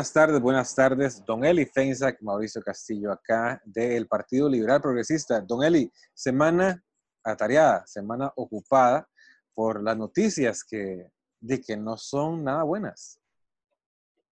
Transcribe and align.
buenas 0.00 0.12
tardes, 0.14 0.40
buenas 0.40 0.74
tardes. 0.74 1.24
Don 1.26 1.44
Eli 1.44 1.66
Feinsack, 1.66 2.22
Mauricio 2.22 2.62
Castillo, 2.62 3.12
acá 3.12 3.60
del 3.66 4.08
Partido 4.08 4.48
Liberal 4.48 4.80
Progresista. 4.80 5.42
Don 5.42 5.62
Eli, 5.62 5.92
semana 6.14 6.82
atareada, 7.22 7.86
semana 7.86 8.32
ocupada 8.36 9.06
por 9.52 9.82
las 9.82 9.98
noticias 9.98 10.64
que, 10.64 11.10
de 11.38 11.60
que 11.60 11.76
no 11.76 11.98
son 11.98 12.42
nada 12.44 12.62
buenas. 12.62 13.20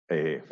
Eh, 0.09 0.43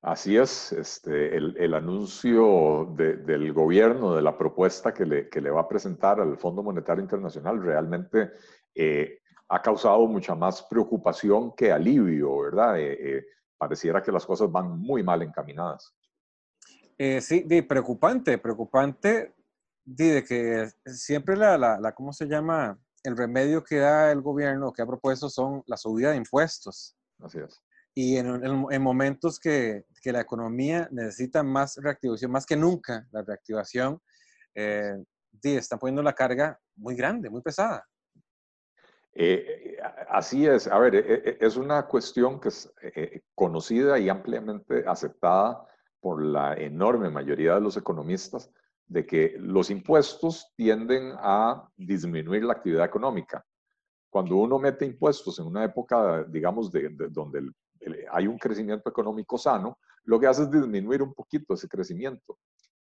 así 0.00 0.38
es, 0.38 0.72
este, 0.72 1.36
el, 1.36 1.74
anuncio 1.74 2.86
del 2.96 3.52
gobierno 3.52 4.16
de 4.16 4.22
la 4.22 4.38
propuesta 4.38 4.94
que 4.94 5.04
le, 5.04 5.28
que 5.28 5.42
le, 5.42 5.50
va 5.50 5.60
a 5.60 5.68
presentar 5.68 6.22
al 6.22 6.38
Fondo 6.38 6.62
Monetario 6.62 7.02
Internacional 7.02 7.62
realmente 7.62 8.30
eh, 8.74 9.18
ha 9.48 9.60
causado 9.60 10.06
mucha 10.06 10.34
más 10.34 10.62
preocupación 10.62 11.52
que 11.54 11.70
alivio, 11.70 12.38
¿verdad? 12.38 12.80
Eh, 12.80 13.26
pareciera 13.62 14.02
que 14.02 14.10
las 14.10 14.26
cosas 14.26 14.50
van 14.50 14.76
muy 14.80 15.04
mal 15.04 15.22
encaminadas. 15.22 15.94
sí, 17.20 17.44
de, 17.46 17.62
preocupante, 17.62 18.36
preocupante 18.38 19.32
de 19.84 20.24
que 20.24 20.68
siempre 20.84 21.36
la, 21.36 21.56
la, 21.56 21.92
¿cómo 21.92 22.12
se 22.12 22.26
llama? 22.26 22.76
El 23.04 23.16
remedio 23.16 23.62
que 23.62 23.76
da 23.76 24.10
el 24.10 24.20
gobierno, 24.20 24.72
que 24.72 24.82
ha 24.82 24.86
propuesto, 24.86 25.30
son 25.30 25.62
la 25.66 25.76
subida 25.76 26.10
de 26.10 26.16
impuestos. 26.16 26.96
Así 27.20 27.38
es. 27.38 27.62
Y 27.94 28.16
en, 28.16 28.44
en, 28.44 28.82
momentos 28.82 29.38
que, 29.38 29.84
que, 30.02 30.10
la 30.10 30.22
economía 30.22 30.88
necesita 30.90 31.44
más 31.44 31.76
reactivación, 31.76 32.32
más 32.32 32.46
que 32.46 32.56
nunca 32.56 33.06
la 33.12 33.22
reactivación, 33.22 34.00
eh, 34.56 34.96
están 35.44 35.78
poniendo 35.78 36.02
la 36.02 36.14
carga 36.14 36.58
muy 36.74 36.96
grande, 36.96 37.30
muy 37.30 37.42
pesada. 37.42 37.86
Eh, 39.14 39.71
así 40.12 40.46
es. 40.46 40.66
A 40.66 40.78
ver, 40.78 40.94
eh, 40.94 41.38
es 41.40 41.56
una 41.56 41.86
cuestión 41.86 42.40
que 42.40 42.48
es 42.48 42.72
conocida 43.34 43.98
y 43.98 44.08
ampliamente 44.08 44.84
aceptada 44.86 45.66
por 46.00 46.22
la 46.22 46.54
enorme 46.54 47.10
mayoría 47.10 47.54
de 47.54 47.60
los 47.60 47.76
economistas 47.76 48.50
de 48.86 49.06
que 49.06 49.36
los 49.38 49.70
impuestos 49.70 50.52
tienden 50.56 51.12
a 51.18 51.68
disminuir 51.76 52.44
la 52.44 52.54
actividad 52.54 52.84
económica. 52.84 53.44
Cuando 54.10 54.36
uno 54.36 54.58
mete 54.58 54.84
impuestos 54.84 55.38
en 55.38 55.46
una 55.46 55.64
época, 55.64 56.24
digamos, 56.24 56.70
de, 56.70 56.90
donde 57.10 57.50
hay 58.10 58.26
un 58.26 58.36
crecimiento 58.36 58.90
económico 58.90 59.38
sano, 59.38 59.78
lo 60.04 60.20
que 60.20 60.26
hace 60.26 60.42
es 60.42 60.50
disminuir 60.50 61.02
un 61.02 61.14
poquito 61.14 61.54
ese 61.54 61.68
crecimiento. 61.68 62.38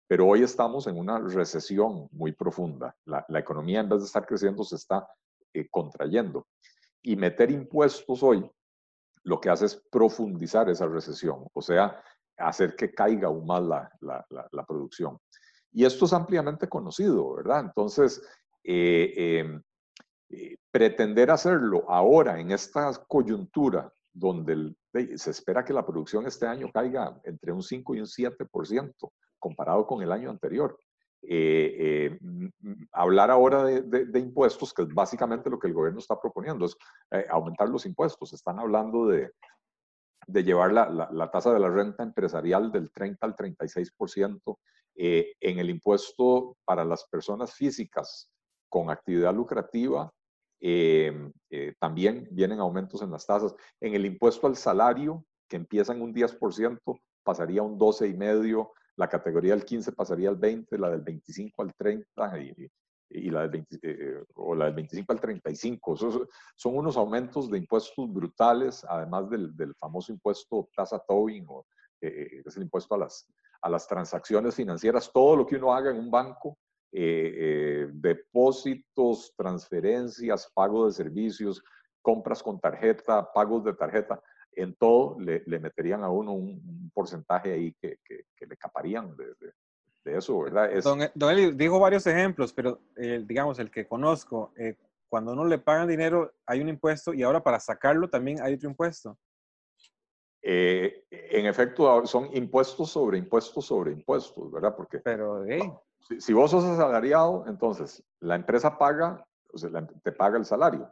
Pero 0.08 0.28
hoy 0.28 0.44
estamos 0.44 0.86
en 0.88 0.98
una 0.98 1.20
recesión 1.20 2.08
muy 2.12 2.34
profunda. 2.34 2.96
La, 3.06 3.26
economía, 3.40 3.80
en 3.80 3.90
vez 3.90 4.00
de 4.00 4.06
estar 4.06 4.26
creciendo, 4.26 4.64
se 4.64 4.76
está 4.76 5.08
eh, 5.54 5.68
contrayendo. 5.70 6.48
Y 7.08 7.16
meter 7.16 7.52
impuestos 7.52 8.22
hoy 8.22 8.50
lo 9.24 9.40
que 9.40 9.50
hace 9.50 9.66
es 9.66 9.76
profundizar 9.92 10.70
esa 10.70 10.88
recesión, 10.88 11.46
o 11.54 11.62
sea, 11.62 12.02
hacer 12.38 12.76
que 12.76 12.94
caiga 12.94 13.28
aún 13.28 13.46
más 13.46 13.64
la, 13.64 14.26
la 14.52 14.66
producción. 14.66 15.18
Y 15.72 15.86
esto 15.86 16.06
es 16.06 16.14
ampliamente 16.14 16.68
conocido, 16.68 17.36
¿verdad? 17.36 17.62
Entonces, 17.62 18.22
eh, 18.70 19.40
em, 19.40 19.62
eh, 20.30 20.58
pretender 20.72 21.32
hacerlo 21.32 21.90
ahora 21.90 22.40
en 22.40 22.52
esta 22.52 22.92
coyuntura 23.08 23.90
donde 24.12 24.76
se 25.16 25.32
espera 25.32 25.64
que 25.64 25.72
la 25.72 25.86
producción 25.86 26.26
este 26.26 26.48
año 26.48 26.70
caiga 26.74 27.22
entre 27.24 27.54
un 27.54 27.64
5 27.64 27.96
y 27.96 28.00
un 28.02 28.08
7% 28.08 29.14
comparado 29.40 29.88
con 29.88 30.02
el 30.02 30.12
año 30.12 30.30
anterior. 30.30 30.78
Eh, 31.30 32.18
hablar 32.92 33.32
ahora 33.32 33.64
de, 33.64 34.20
impuestos, 34.20 34.74
que 34.74 34.84
es 34.84 34.88
básicamente 34.94 35.50
lo 35.50 35.60
que 35.60 35.68
el 35.68 35.74
gobierno 35.74 36.00
está 36.00 36.20
proponiendo, 36.20 36.66
es 36.66 36.78
aumentar 37.30 37.70
los 37.70 37.86
impuestos. 37.86 38.34
Están 38.34 38.60
hablando 38.60 39.08
de, 39.08 39.32
de 40.28 40.44
llevar 40.44 40.74
la, 40.74 41.10
la, 41.12 41.32
tasa 41.32 41.54
de 41.54 41.60
la 41.60 41.70
renta 41.70 42.04
empresarial 42.04 42.72
del 42.72 42.92
30 42.92 43.26
al 43.26 43.36
36%, 43.36 44.58
eh, 44.96 45.34
en 45.40 45.60
el 45.60 45.70
impuesto 45.70 46.58
para 46.66 46.84
las 46.84 47.06
personas 47.06 47.54
físicas 47.54 48.30
con 48.68 48.90
actividad 48.90 49.34
lucrativa, 49.34 50.12
eh, 50.60 51.32
eh, 51.50 51.76
también 51.80 52.28
vienen 52.32 52.60
aumentos 52.60 53.02
en 53.02 53.12
las 53.12 53.26
tasas. 53.26 53.56
En 53.80 53.94
el 53.94 54.06
impuesto 54.06 54.48
al 54.48 54.58
salario, 54.58 55.24
que 55.48 55.56
empieza 55.56 55.94
en 55.94 56.02
un 56.02 56.14
10%, 56.14 57.00
pasaría 57.24 57.62
a 57.62 57.64
un 57.64 57.80
12,5%, 57.80 58.72
la 58.98 59.08
categoría 59.08 59.54
del 59.54 59.64
15 59.64 59.92
pasaría 59.94 60.30
al 60.30 60.36
20, 60.36 60.78
la 60.78 60.90
del 60.90 61.02
25 61.02 61.62
al 61.62 61.74
30 61.76 62.40
y, 62.40 62.70
y 63.10 63.30
la 63.30 63.48
del, 63.48 63.66
eh, 63.82 64.24
o 64.36 64.56
la 64.56 64.66
del 64.66 64.74
25 64.74 65.14
al 65.14 65.22
35. 65.22 65.96
son 66.56 66.76
unos 66.76 66.98
aumentos 66.98 67.50
de 67.50 67.60
impuestos 67.60 68.12
brutales, 68.12 68.84
además 68.90 69.30
del, 69.30 69.56
del 69.56 69.76
famoso 69.76 70.12
impuesto 70.12 70.70
tasa 70.76 71.00
Tobin, 71.08 71.46
o, 71.48 71.66
eh, 72.02 72.42
es 72.44 72.58
el 72.58 72.64
impuesto 72.64 72.96
a 72.96 72.98
las, 72.98 73.28
a 73.62 73.70
las 73.70 73.88
transacciones 73.88 74.56
financieras. 74.56 75.12
Todo 75.14 75.36
lo 75.38 75.46
que 75.46 75.58
uno 75.58 75.74
haga 75.74 75.92
en 75.92 76.00
un 76.00 76.10
banco, 76.10 76.58
eh, 76.92 77.88
depósitos, 77.94 79.34
transferencias, 79.38 80.52
pago 80.54 80.88
de 80.88 80.94
servicios, 80.94 81.64
compras 82.02 82.42
con 82.42 82.60
tarjeta, 82.60 83.32
pagos 83.32 83.64
de 83.64 83.74
tarjeta, 83.74 84.20
en 84.58 84.74
todo 84.74 85.20
le, 85.20 85.44
le 85.46 85.60
meterían 85.60 86.04
a 86.04 86.10
uno 86.10 86.34
un, 86.34 86.92
porcentaje 86.94 87.54
ahí 87.54 87.74
que, 87.80 88.00
que, 88.04 88.26
que 88.36 88.48
le 88.48 88.58
caparían 88.58 89.16
de, 89.16 90.16
eso, 90.18 90.40
¿verdad? 90.40 90.70
Don, 91.14 91.30
Eli 91.30 91.52
dijo 91.52 91.80
varios 91.80 92.08
ejemplos, 92.08 92.54
pero 92.54 92.80
eh, 92.96 93.22
digamos, 93.28 93.60
el 93.60 93.70
que 93.70 93.86
conozco, 93.86 94.54
eh, 94.56 94.76
cuando 95.10 95.34
uno 95.34 95.46
le 95.46 95.58
pagan 95.58 95.88
dinero 95.88 96.34
hay 96.46 96.62
un 96.62 96.70
impuesto 96.70 97.14
y 97.14 97.24
ahora 97.24 97.44
para 97.44 97.60
sacarlo 97.60 98.10
también 98.10 98.42
hay 98.42 98.54
otro 98.54 98.70
impuesto. 98.70 99.18
Eh, 100.42 101.04
en 101.12 101.46
efecto, 101.46 102.06
son 102.06 102.30
impuestos 102.34 102.90
sobre 102.90 103.18
impuestos 103.18 103.66
sobre 103.66 103.92
impuestos, 103.92 104.50
¿verdad? 104.50 104.74
Porque 104.76 105.00
pero, 105.00 105.44
si, 106.20 106.32
vos 106.34 106.52
sos 106.52 106.64
asalariado, 106.64 107.44
entonces 107.48 108.02
la 108.22 108.36
empresa 108.36 108.78
paga, 108.78 109.28
o 109.52 109.58
sea, 109.58 109.70
te 110.04 110.12
paga 110.14 110.38
el 110.38 110.46
salario. 110.46 110.90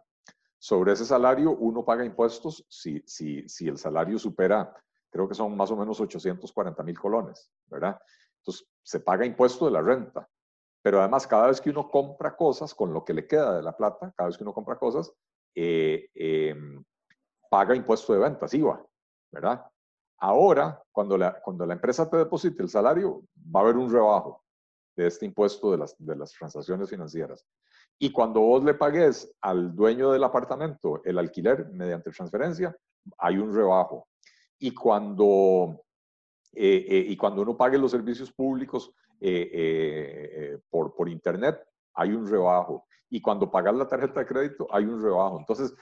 Sobre 0.58 0.94
ese 0.94 1.06
salario 1.06 1.52
uno 1.52 1.84
paga 1.84 2.06
impuestos 2.06 2.66
si, 2.70 3.04
si, 3.06 3.48
si 3.48 3.68
el 3.68 3.78
salario 3.78 4.18
supera, 4.18 4.74
creo 5.10 5.28
que 5.28 5.36
son 5.36 5.56
más 5.56 5.72
o 5.72 5.76
menos 5.78 6.00
840 6.00 6.84
mil 6.84 7.00
colones, 7.00 7.52
¿verdad? 7.68 8.00
Entonces, 8.40 8.68
se 8.84 9.00
paga 9.00 9.26
impuesto 9.26 9.66
de 9.66 9.72
la 9.72 9.82
renta. 9.82 10.28
Pero 10.82 11.00
además, 11.00 11.26
cada 11.26 11.48
vez 11.48 11.60
que 11.60 11.72
uno 11.72 11.90
compra 11.90 12.36
cosas, 12.36 12.76
con 12.76 12.94
lo 12.94 13.04
que 13.04 13.14
le 13.14 13.26
queda 13.26 13.56
de 13.56 13.64
la 13.64 13.76
plata, 13.76 14.14
cada 14.16 14.28
vez 14.28 14.38
que 14.38 14.44
uno 14.44 14.54
compra 14.54 14.78
cosas, 14.78 15.12
eh, 15.56 16.10
em, 16.14 16.84
paga 17.50 17.76
impuesto 17.76 18.14
de 18.14 18.20
ventas, 18.20 18.54
IVA, 18.54 18.86
¿verdad? 19.32 19.66
Ahora, 20.20 20.82
cuando 20.92 21.18
la, 21.18 21.42
cuando 21.42 21.66
la 21.66 21.74
empresa 21.74 22.10
te 22.10 22.18
deposite 22.18 22.62
el 22.62 22.70
salario, 22.70 23.24
va 23.36 23.62
a 23.62 23.64
haber 23.64 23.78
un 23.78 23.92
rebajo 23.92 24.44
de 24.96 25.08
este 25.08 25.26
impuesto 25.26 25.72
de 25.72 25.78
las, 25.78 25.96
de 25.98 26.16
las 26.16 26.32
transacciones 26.34 26.90
financieras. 26.90 27.46
Y 27.98 28.12
cuando 28.12 28.42
vos 28.42 28.64
le 28.64 28.74
pagues 28.74 29.34
al 29.42 29.76
dueño 29.76 30.12
del 30.12 30.24
apartamento 30.24 31.02
el 31.06 31.18
alquiler 31.18 31.70
mediante 31.72 32.12
transferencia, 32.12 32.76
hay 33.18 33.38
un 33.38 33.54
rebajo. 33.56 34.08
Y 34.60 34.72
cuando 34.74 35.86
eh, 36.56 36.86
eh, 36.88 37.06
y 37.10 37.18
cuando 37.18 37.42
uno 37.42 37.58
pague 37.58 37.78
los 37.78 37.92
servicios 37.92 38.32
públicos 38.32 38.92
eh, 39.20 40.58
por, 40.70 40.96
por 40.96 41.10
Internet, 41.10 41.60
hay 41.94 42.14
un 42.14 42.28
rebajo. 42.28 42.88
Y 43.10 43.22
cuando 43.22 43.52
pagas 43.52 43.76
la 43.76 43.88
tarjeta 43.88 44.22
de 44.22 44.26
crédito, 44.26 44.68
hay 44.72 44.86
un 44.86 45.02
rebajo. 45.04 45.38
Entonces, 45.40 45.76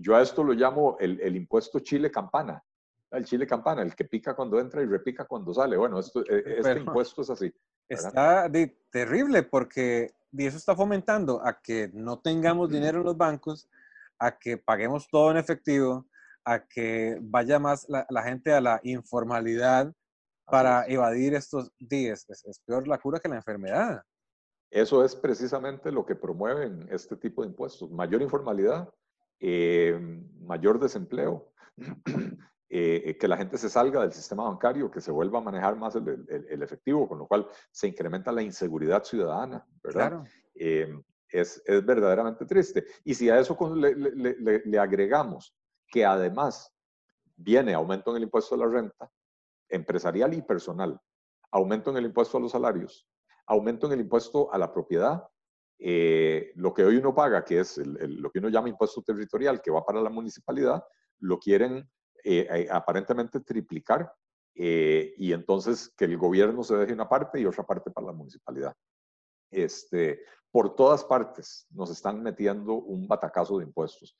yo 0.00 0.14
a 0.14 0.20
esto 0.20 0.44
lo 0.44 0.52
llamo 0.52 0.96
el, 1.00 1.20
el, 1.20 1.36
impuesto 1.36 1.80
Chile 1.80 2.10
Campana. 2.10 2.62
El 3.10 3.24
Chile 3.24 3.46
Campana, 3.46 3.82
el 3.82 3.94
que 3.94 4.04
pica 4.04 4.34
cuando 4.34 4.60
entra 4.60 4.82
y 4.82 4.86
repica 4.86 5.24
cuando 5.24 5.54
sale. 5.54 5.76
Bueno, 5.76 5.98
esto, 5.98 6.22
este 6.26 6.78
impuesto 6.78 7.22
es 7.22 7.30
así. 7.30 7.52
Está 7.88 8.50
terrible 8.90 9.42
porque 9.42 10.12
eso 10.38 10.56
está 10.56 10.74
fomentando 10.74 11.44
a 11.44 11.60
que 11.60 11.90
no 11.92 12.18
tengamos 12.18 12.70
dinero 12.70 12.98
en 12.98 13.04
los 13.04 13.16
bancos, 13.16 13.68
a 14.18 14.38
que 14.38 14.56
paguemos 14.56 15.08
todo 15.08 15.30
en 15.30 15.36
efectivo, 15.36 16.06
a 16.44 16.66
que 16.66 17.18
vaya 17.20 17.58
más 17.58 17.88
la, 17.88 18.06
la 18.10 18.22
gente 18.22 18.52
a 18.52 18.60
la 18.60 18.80
informalidad, 18.82 19.92
para 20.50 20.84
evadir 20.86 21.34
estos 21.34 21.72
días. 21.78 22.28
Es, 22.28 22.60
peor 22.66 22.86
la 22.88 22.98
cura 22.98 23.20
que 23.20 23.28
la 23.28 23.36
enfermedad. 23.36 24.02
Eso 24.70 25.04
es 25.04 25.16
precisamente 25.16 25.90
lo 25.90 26.04
que 26.04 26.16
promueven 26.16 26.88
este 26.90 27.16
tipo 27.16 27.42
de 27.42 27.48
impuestos. 27.48 27.90
Mayor 27.90 28.20
informalidad, 28.20 28.92
eh, 29.38 29.98
mayor 30.40 30.78
desempleo, 30.78 31.52
eh, 32.72 33.16
que 33.18 33.26
la 33.26 33.36
gente 33.36 33.58
se 33.58 33.68
salga 33.68 34.00
del 34.00 34.12
sistema 34.12 34.44
bancario, 34.44 34.92
que 34.92 35.00
se 35.00 35.10
vuelva 35.10 35.40
a 35.40 35.42
manejar 35.42 35.76
más 35.76 35.96
el, 35.96 36.62
efectivo, 36.62 37.08
con 37.08 37.18
lo 37.18 37.26
cual 37.26 37.48
se 37.72 37.88
incrementa 37.88 38.30
la 38.30 38.42
inseguridad 38.42 39.02
ciudadana, 39.02 39.66
¿verdad? 39.82 40.22
Eh, 40.54 40.96
es, 41.28 41.60
es, 41.66 41.84
verdaderamente 41.84 42.46
triste. 42.46 42.86
Y 43.02 43.14
si 43.14 43.28
a 43.28 43.40
eso 43.40 43.58
le, 43.74 43.96
le, 43.96 44.62
le 44.64 44.78
agregamos 44.78 45.52
que 45.88 46.04
además 46.04 46.72
viene 47.34 47.74
aumento 47.74 48.12
en 48.12 48.18
el 48.18 48.22
impuesto 48.22 48.54
a 48.54 48.58
la 48.58 48.68
renta, 48.68 49.10
empresarial 49.68 50.32
y 50.34 50.42
personal, 50.42 51.00
aumento 51.50 51.90
en 51.90 51.96
el 51.96 52.04
impuesto 52.04 52.38
a 52.38 52.40
los 52.40 52.52
salarios, 52.52 53.04
aumento 53.46 53.88
en 53.88 53.94
el 53.94 54.00
impuesto 54.02 54.52
a 54.52 54.58
la 54.58 54.72
propiedad, 54.72 55.24
eh, 55.76 56.52
lo 56.54 56.72
que 56.72 56.84
hoy 56.84 56.98
uno 56.98 57.12
paga, 57.12 57.44
que 57.44 57.58
es 57.58 57.78
lo 57.78 58.30
que 58.30 58.38
uno 58.38 58.48
llama 58.48 58.68
impuesto 58.68 59.02
territorial, 59.02 59.60
que 59.60 59.72
va 59.72 59.84
para 59.84 60.00
la 60.00 60.10
municipalidad, 60.10 60.84
lo 61.18 61.40
quieren 61.40 61.90
aparentemente 62.70 63.40
triplicar 63.40 64.12
y 64.54 65.32
entonces 65.32 65.92
que 65.96 66.04
el 66.04 66.16
gobierno 66.18 66.62
se 66.62 66.76
deje 66.76 66.92
una 66.92 67.08
parte 67.08 67.40
y 67.40 67.46
otra 67.46 67.64
parte 67.64 67.90
para 67.90 68.08
la 68.08 68.12
municipalidad. 68.12 68.74
Este, 69.50 70.22
por 70.50 70.74
todas 70.74 71.04
partes 71.04 71.66
nos 71.70 71.90
están 71.90 72.22
metiendo 72.22 72.74
un 72.74 73.06
batacazo 73.06 73.58
de 73.58 73.64
impuestos 73.64 74.16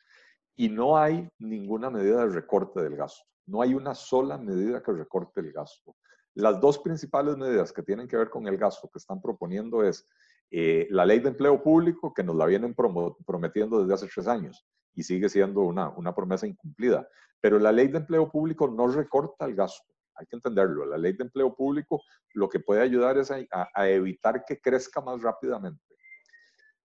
y 0.57 0.69
no 0.69 0.97
hay 0.97 1.29
ninguna 1.39 1.91
medida 1.91 2.27
de 2.27 2.33
recorte 2.33 2.81
del 2.81 2.97
gasto. 2.97 3.25
No 3.47 3.63
hay 3.63 3.75
una 3.75 3.95
sola 3.95 4.39
medida 4.39 4.83
que 4.83 4.93
recorte 4.93 5.41
el 5.41 5.53
gasto. 5.53 5.97
Las 6.35 6.61
dos 6.61 6.79
principales 6.79 7.37
medidas 7.37 7.73
que 7.73 7.83
tienen 7.83 8.07
que 8.07 8.17
ver 8.17 8.31
con 8.31 8.47
el 8.47 8.57
gasto 8.57 8.89
que 8.89 8.99
están 8.99 9.21
proponiendo 9.21 9.83
es 9.83 10.07
eh, 10.51 10.87
la 10.91 11.07
ley 11.07 11.21
de 11.21 11.29
empleo 11.29 11.63
público, 11.63 12.13
que 12.13 12.23
nos 12.23 12.37
la 12.37 12.47
vienen 12.47 12.75
prometiendo 12.75 13.81
desde 13.81 13.95
hace 13.95 14.09
tres 14.13 14.27
años 14.27 14.67
y 14.95 15.03
sigue 15.03 15.29
siendo 15.29 15.61
una, 15.61 15.89
una 15.91 16.15
promesa 16.15 16.47
incumplida. 16.47 17.09
Pero 17.41 17.59
la 17.59 17.73
ley 17.73 17.89
de 17.89 17.99
empleo 17.99 18.31
público 18.31 18.69
no 18.69 18.89
recorta 18.89 19.47
el 19.47 19.55
gasto 19.55 19.91
hay 20.21 20.27
que 20.27 20.37
entenderlo. 20.37 20.87
La 20.87 20.99
ley 20.99 21.15
de 21.15 21.25
empleo 21.25 21.55
público 21.55 22.03
lo 22.35 22.49
que 22.49 22.61
puede 22.61 22.83
ayudar 22.83 23.19
es 23.19 23.31
a, 23.31 23.89
evitar 23.89 24.45
que 24.45 24.61
crezca 24.61 25.01
más 25.01 25.23
rápidamente. 25.23 25.83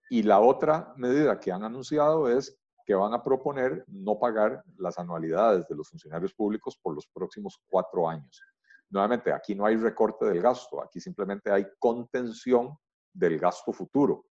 Y 0.09 0.23
la 0.23 0.39
otra 0.39 0.93
medida 0.97 1.39
que 1.39 1.51
han 1.51 1.63
anunciado 1.63 2.29
es 2.29 2.57
que 2.85 2.95
van 2.95 3.13
a 3.13 3.23
proponer 3.23 3.83
no 3.87 4.17
pagar 4.19 4.63
las 4.77 4.97
anualidades 4.99 5.67
de 5.67 5.75
los 5.75 5.89
funcionarios 5.89 6.33
públicos 6.33 6.77
por 6.81 6.93
los 6.93 7.07
próximos 7.07 7.59
cuatro 7.67 8.07
años. 8.07 8.41
Nuevamente, 8.89 9.33
aquí 9.33 9.55
no 9.55 9.65
hay 9.65 9.75
recorte 9.75 10.25
del 10.25 10.41
gasto, 10.41 10.81
aquí 10.81 10.99
simplemente 10.99 11.51
hay 11.51 11.65
contención 11.79 12.77
del 13.15 13.39
gasto 13.39 13.71
futuro, 13.73 14.25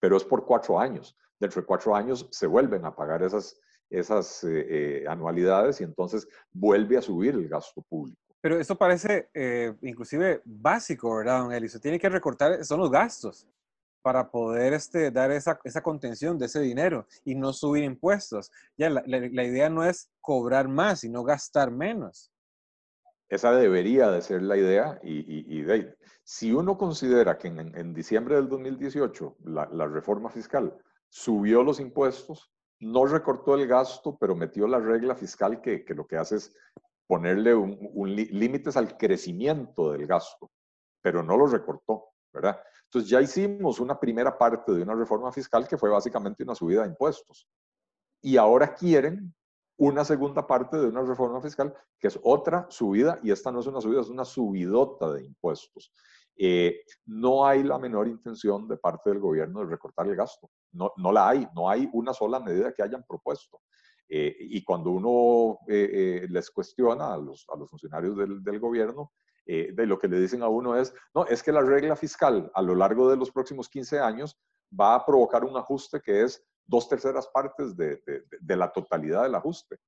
pero 0.00 0.16
es 0.16 0.24
por 0.24 0.46
cuatro 0.46 0.78
años. 0.78 1.16
Dentro 1.38 1.60
de 1.60 1.66
cuatro 1.66 1.94
años 1.94 2.28
se 2.30 2.46
vuelven 2.46 2.84
a 2.84 2.94
pagar 2.94 3.22
esas, 3.22 3.60
esas 3.90 4.42
eh, 4.44 4.66
eh, 5.02 5.04
anualidades 5.08 5.80
y 5.80 5.84
entonces 5.84 6.26
vuelve 6.52 6.96
a 6.96 7.02
subir 7.02 7.34
el 7.34 7.48
gasto 7.48 7.82
público. 7.82 8.20
Pero 8.40 8.58
eso 8.58 8.76
parece 8.76 9.28
eh, 9.34 9.74
inclusive 9.82 10.42
básico, 10.44 11.16
¿verdad, 11.16 11.40
don 11.40 11.52
Eli? 11.52 11.68
Se 11.68 11.80
tiene 11.80 11.98
que 11.98 12.08
recortar, 12.08 12.64
son 12.64 12.80
los 12.80 12.90
gastos 12.90 13.48
para 14.00 14.30
poder 14.30 14.72
este, 14.72 15.10
dar 15.10 15.30
esa, 15.32 15.58
esa 15.64 15.82
contención 15.82 16.38
de 16.38 16.46
ese 16.46 16.60
dinero 16.60 17.06
y 17.24 17.34
no 17.34 17.52
subir 17.52 17.82
impuestos. 17.82 18.50
Ya 18.76 18.90
la, 18.90 19.02
la, 19.06 19.44
idea 19.44 19.68
no 19.68 19.84
es 19.84 20.08
cobrar 20.20 20.68
más, 20.68 21.00
sino 21.00 21.24
gastar 21.24 21.70
menos. 21.70 22.32
Esa 23.28 23.52
debería 23.52 24.10
de 24.10 24.22
ser 24.22 24.42
la 24.42 24.56
idea 24.56 24.98
y, 25.02 25.58
y, 25.58 25.66
si 26.24 26.52
uno 26.52 26.76
considera 26.78 27.38
que 27.38 27.48
en, 27.48 27.76
en 27.76 27.94
diciembre 27.94 28.36
del 28.36 28.48
2018 28.48 29.36
la, 29.44 29.68
la 29.72 29.86
reforma 29.86 30.30
fiscal 30.30 30.74
subió 31.08 31.62
los 31.62 31.80
impuestos, 31.80 32.50
no 32.80 33.06
recortó 33.06 33.54
el 33.54 33.66
gasto, 33.66 34.16
pero 34.18 34.36
metió 34.36 34.66
la 34.66 34.78
regla 34.78 35.14
fiscal 35.14 35.60
que, 35.60 35.84
que 35.84 35.94
lo 35.94 36.06
que 36.06 36.16
hace 36.16 36.36
es 36.36 36.54
ponerle 37.06 37.54
un, 37.54 38.14
límites 38.14 38.76
al 38.76 38.96
crecimiento 38.96 39.92
del 39.92 40.06
gasto, 40.06 40.50
pero 41.02 41.22
no 41.22 41.36
lo 41.36 41.46
recortó, 41.46 42.10
¿verdad? 42.32 42.60
Entonces 42.84 43.10
ya 43.10 43.20
hicimos 43.20 43.80
una 43.80 43.98
primera 43.98 44.36
parte 44.36 44.72
de 44.72 44.82
una 44.82 44.94
reforma 44.94 45.32
fiscal 45.32 45.66
que 45.66 45.78
fue 45.78 45.90
básicamente 45.90 46.44
una 46.44 46.54
subida 46.54 46.82
de 46.82 46.88
impuestos. 46.88 47.48
Y 48.20 48.36
ahora 48.36 48.74
quieren 48.74 49.34
una 49.78 50.04
segunda 50.04 50.46
parte 50.46 50.76
de 50.76 50.88
una 50.88 51.02
reforma 51.02 51.40
fiscal 51.40 51.72
que 51.98 52.08
es 52.08 52.18
otra 52.22 52.66
subida, 52.68 53.18
y 53.22 53.30
esta 53.30 53.50
no 53.50 53.60
es 53.60 53.66
una 53.66 53.80
subida, 53.80 54.00
es 54.00 54.08
una 54.08 54.24
subidota 54.24 55.12
de 55.12 55.24
impuestos. 55.24 55.92
Eh, 56.36 56.82
no 57.06 57.46
hay 57.46 57.62
la 57.62 57.78
menor 57.78 58.08
intención 58.08 58.68
de 58.68 58.76
parte 58.76 59.10
del 59.10 59.20
gobierno 59.20 59.60
de 59.60 59.66
recortar 59.66 60.06
el 60.08 60.16
gasto. 60.16 60.50
No, 60.72 60.92
no 60.96 61.12
la 61.12 61.28
hay, 61.28 61.46
no 61.54 61.70
hay 61.70 61.88
una 61.92 62.12
sola 62.12 62.40
medida 62.40 62.72
que 62.72 62.82
hayan 62.82 63.04
propuesto. 63.08 63.60
Eh, 64.08 64.36
y 64.38 64.64
cuando 64.64 64.90
uno 64.90 65.58
eh, 65.68 66.26
les 66.28 66.50
cuestiona 66.50 67.12
a 67.14 67.18
los, 67.18 67.46
a 67.52 67.56
los 67.56 67.70
funcionarios 67.70 68.16
del, 68.16 68.42
del 68.42 68.60
gobierno, 68.60 69.12
de 69.46 69.86
lo 69.86 69.98
que 69.98 70.08
le 70.08 70.20
dicen 70.20 70.42
a 70.42 70.48
uno 70.48 70.76
es, 70.76 70.92
no, 71.14 71.24
es 71.24 71.42
que 71.42 71.52
la 71.52 71.62
regla 71.62 71.96
fiscal 71.96 72.50
a 72.52 72.60
lo 72.60 72.74
largo 72.74 73.08
de 73.08 73.16
los 73.16 73.30
próximos 73.30 73.70
15 73.70 73.98
años 73.98 74.38
va 74.78 74.94
a 74.94 75.06
provocar 75.06 75.42
un 75.42 75.56
ajuste 75.56 76.02
que 76.02 76.22
es 76.22 76.46
dos 76.68 76.88
terceras 76.88 77.26
partes 77.26 77.76
de, 77.76 77.96
de, 78.06 78.24
de 78.40 78.56
la 78.56 78.70
totalidad 78.70 79.24
del 79.24 79.34
ajuste. 79.34 79.78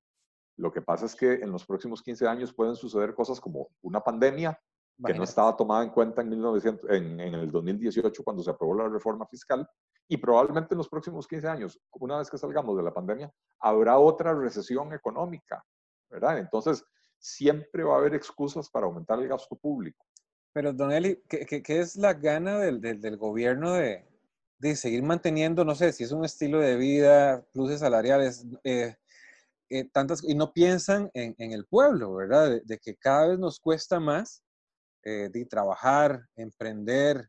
Lo 0.57 0.73
que 0.73 0.83
pasa 0.83 1.07
es 1.07 1.15
que 1.15 1.35
en 1.35 1.53
los 1.53 1.65
próximos 1.65 2.03
15 2.03 2.27
años 2.27 2.53
pueden 2.53 2.75
suceder 2.75 3.15
cosas 3.15 3.41
como 3.41 3.69
una 3.83 4.01
pandemia 4.01 4.59
que 5.07 5.15
no 5.15 5.25
estaba 5.25 5.57
tomada 5.57 5.83
en 5.83 5.91
cuenta 5.91 6.21
en, 6.21 6.29
1900, 6.29 6.91
en, 6.91 7.21
en, 7.21 7.35
el 7.35 7.51
2018 7.51 8.23
cuando 8.23 8.43
se 8.43 8.51
aprobó 8.51 8.75
la 8.75 8.89
reforma 8.89 9.27
fiscal 9.27 9.67
y 10.09 10.17
probablemente 10.17 10.75
en 10.75 10.79
los 10.79 10.89
próximos 10.89 11.27
15 11.27 11.49
años, 11.49 11.81
una 11.93 12.19
vez 12.19 12.29
que 12.31 12.37
salgamos 12.37 12.77
de 12.77 12.83
la 12.83 12.93
pandemia, 12.93 13.33
habrá 13.61 13.99
otra 13.99 14.35
recesión 14.35 14.93
económica, 14.93 15.65
¿verdad? 16.11 16.39
Entonces, 16.39 16.85
siempre 17.19 17.85
va 17.85 17.95
a 17.95 17.99
haber 17.99 18.15
excusas 18.15 18.69
para 18.69 18.87
aumentar 18.87 19.19
el 19.21 19.29
gasto 19.29 19.57
público. 19.57 20.05
Pero, 20.53 20.73
Don 20.73 20.91
Eli, 20.91 21.23
¿qué, 21.29 21.47
qué, 21.47 21.63
qué 21.63 21.79
es 21.79 21.97
la 21.97 22.13
gana 22.15 22.59
del, 22.59 22.81
del, 22.81 23.01
del 23.01 23.17
gobierno 23.17 23.73
de, 23.75 24.10
de, 24.61 24.77
seguir 24.77 25.03
manteniendo, 25.03 25.65
no 25.65 25.75
sé, 25.75 25.93
si 25.93 26.05
es 26.05 26.13
un 26.13 26.25
estilo 26.25 26.61
de 26.61 26.77
vida, 26.77 27.45
pluses 27.53 27.81
salariales, 27.81 28.47
eh, 28.65 28.95
eh, 29.71 29.85
tantas, 29.91 30.23
y 30.23 30.35
no 30.35 30.53
piensan 30.53 31.11
en, 31.15 31.35
el 31.39 31.67
pueblo, 31.67 32.15
¿verdad? 32.15 32.61
De, 32.65 32.79
que 32.79 32.97
cada 32.97 33.29
vez 33.29 33.39
nos 33.39 33.59
cuesta 33.61 34.01
más 34.01 34.43
eh, 35.05 35.29
de 35.31 35.47
trabajar, 35.47 36.27
emprender, 36.37 37.29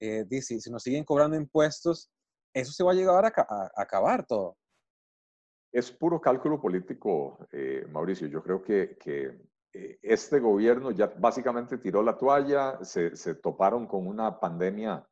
de, 0.00 0.42
si, 0.42 0.58
nos 0.70 0.82
siguen 0.82 1.04
cobrando 1.04 1.36
impuestos, 1.36 2.10
eso 2.54 2.72
se 2.72 2.82
va 2.82 2.92
a 2.92 2.94
llegar 2.94 3.24
a, 3.24 3.28
a, 3.28 3.70
acabar 3.76 4.24
todo. 4.26 4.56
Es 5.70 5.90
puro 5.92 6.20
cálculo 6.20 6.60
político, 6.60 7.46
Mauricio. 7.90 8.26
Yo 8.26 8.42
creo 8.42 8.62
que, 8.62 8.96
que 8.98 9.38
este 10.02 10.40
gobierno 10.40 10.90
ya 10.90 11.12
básicamente 11.18 11.76
tiró 11.78 12.02
la 12.02 12.16
toalla, 12.16 12.82
se, 12.82 13.14
se 13.14 13.34
toparon 13.34 13.86
con 13.86 14.06
una 14.06 14.40
pandemia 14.40 15.06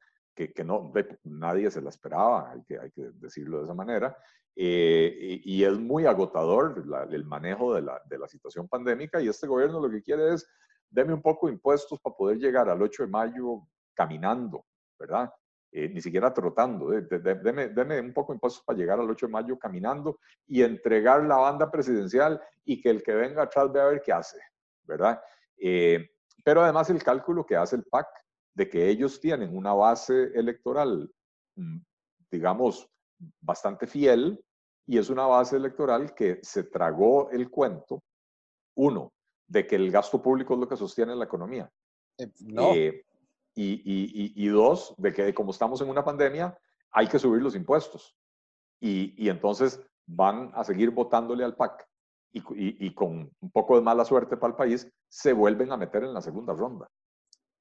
que, 0.47 0.65
no, 0.65 0.93
nadie 1.25 1.71
se 1.71 1.83
la 1.83 1.91
esperaba, 1.91 2.53
hay 2.53 2.63
que, 2.63 2.79
hay 2.79 2.91
que 2.93 3.11
decirlo 3.15 3.59
de 3.59 3.65
esa 3.65 3.75
manera, 3.75 4.17
eh, 4.55 5.41
y, 5.45 5.65
es 5.65 5.79
muy 5.79 6.07
agotador 6.07 6.85
el 7.11 7.25
manejo 7.25 7.75
de 7.75 7.83
la, 7.83 8.01
de 8.07 8.19
la 8.19 8.27
situación 8.27 8.69
pandémica 8.69 9.21
y 9.21 9.29
este 9.29 9.47
gobierno 9.47 9.81
lo 9.81 9.91
que 9.91 10.03
quiere 10.03 10.35
es 10.35 10.49
deme 10.91 11.13
un 11.13 11.23
poco 11.23 11.47
de 11.47 11.53
impuestos 11.53 12.01
para 12.01 12.17
poder 12.17 12.39
llegar 12.39 12.69
al 12.69 12.83
8 12.83 13.05
de 13.05 13.09
mayo 13.09 13.69
caminando, 13.95 14.65
¿verdad? 14.99 15.33
Eh, 15.71 15.89
ni 15.89 16.01
siquiera 16.01 16.33
trotando, 16.33 16.93
eh, 16.93 17.03
de, 17.03 17.19
de, 17.19 17.69
deme, 17.69 18.01
un 18.01 18.13
poco 18.13 18.33
de 18.33 18.37
impuestos 18.37 18.65
para 18.65 18.79
llegar 18.79 18.99
al 18.99 19.11
8 19.11 19.27
de 19.27 19.33
mayo 19.33 19.59
caminando 19.59 20.19
y 20.47 20.63
entregar 20.63 21.23
la 21.25 21.37
banda 21.37 21.71
presidencial 21.71 22.41
y 22.65 22.81
que 22.81 22.91
el 22.91 23.03
que 23.03 23.15
venga 23.15 23.43
atrás 23.43 23.71
vea 23.71 23.85
a 23.85 23.91
ver 23.91 24.03
qué 24.03 24.13
hace, 24.13 24.39
¿verdad? 24.85 25.21
Pero 26.45 26.63
además 26.63 26.89
el 26.91 27.03
cálculo 27.03 27.45
que 27.45 27.57
hace 27.57 27.77
el 27.77 27.85
PAC 27.85 28.09
de 28.59 28.69
que 28.69 28.89
ellos 28.89 29.21
tienen 29.21 29.57
una 29.57 29.73
base 29.73 30.33
electoral, 30.35 31.09
mm, 31.55 31.79
digamos, 32.29 32.91
bastante 33.41 33.87
fiel 33.87 34.45
y 34.85 34.99
es 34.99 35.11
una 35.11 35.27
base 35.27 35.57
electoral 35.57 36.13
que 36.13 36.41
se 36.43 36.65
tragó 36.65 37.31
el 37.31 37.51
cuento, 37.51 38.03
uno, 38.75 39.13
de 39.47 39.65
que 39.65 39.77
el 39.77 39.93
gasto 39.93 40.21
público 40.21 40.55
es 40.55 40.61
lo 40.61 40.69
que 40.69 40.77
sostiene 40.77 41.15
la 41.15 41.27
economía. 41.27 41.71
Eh, 42.19 42.33
no. 42.41 42.75
Eh, 42.75 43.05
y, 43.55 43.75
y, 43.75 44.33
y, 44.35 44.49
dos, 44.49 44.93
de 44.99 45.13
que 45.13 45.33
como 45.33 45.53
estamos 45.53 45.81
en 45.81 45.89
una 45.89 46.05
pandemia, 46.05 46.59
hay 46.91 47.07
que 47.07 47.21
subir 47.21 47.41
los 47.41 47.55
impuestos. 47.55 48.17
Y, 48.81 49.15
y 49.25 49.29
entonces 49.29 49.81
van 50.05 50.51
a 50.55 50.65
seguir 50.65 50.91
votándole 50.91 51.45
al 51.45 51.55
PAC. 51.55 51.89
Y, 52.33 52.93
con 52.95 53.31
un 53.41 53.51
poco 53.51 53.77
de 53.77 53.83
mala 53.83 54.05
suerte 54.05 54.37
para 54.37 54.51
el 54.51 54.57
país, 54.57 54.91
se 55.09 55.33
vuelven 55.33 55.73
a 55.73 55.77
meter 55.77 56.05
en 56.05 56.13
la 56.13 56.21
segunda 56.21 56.53
ronda. 56.53 56.89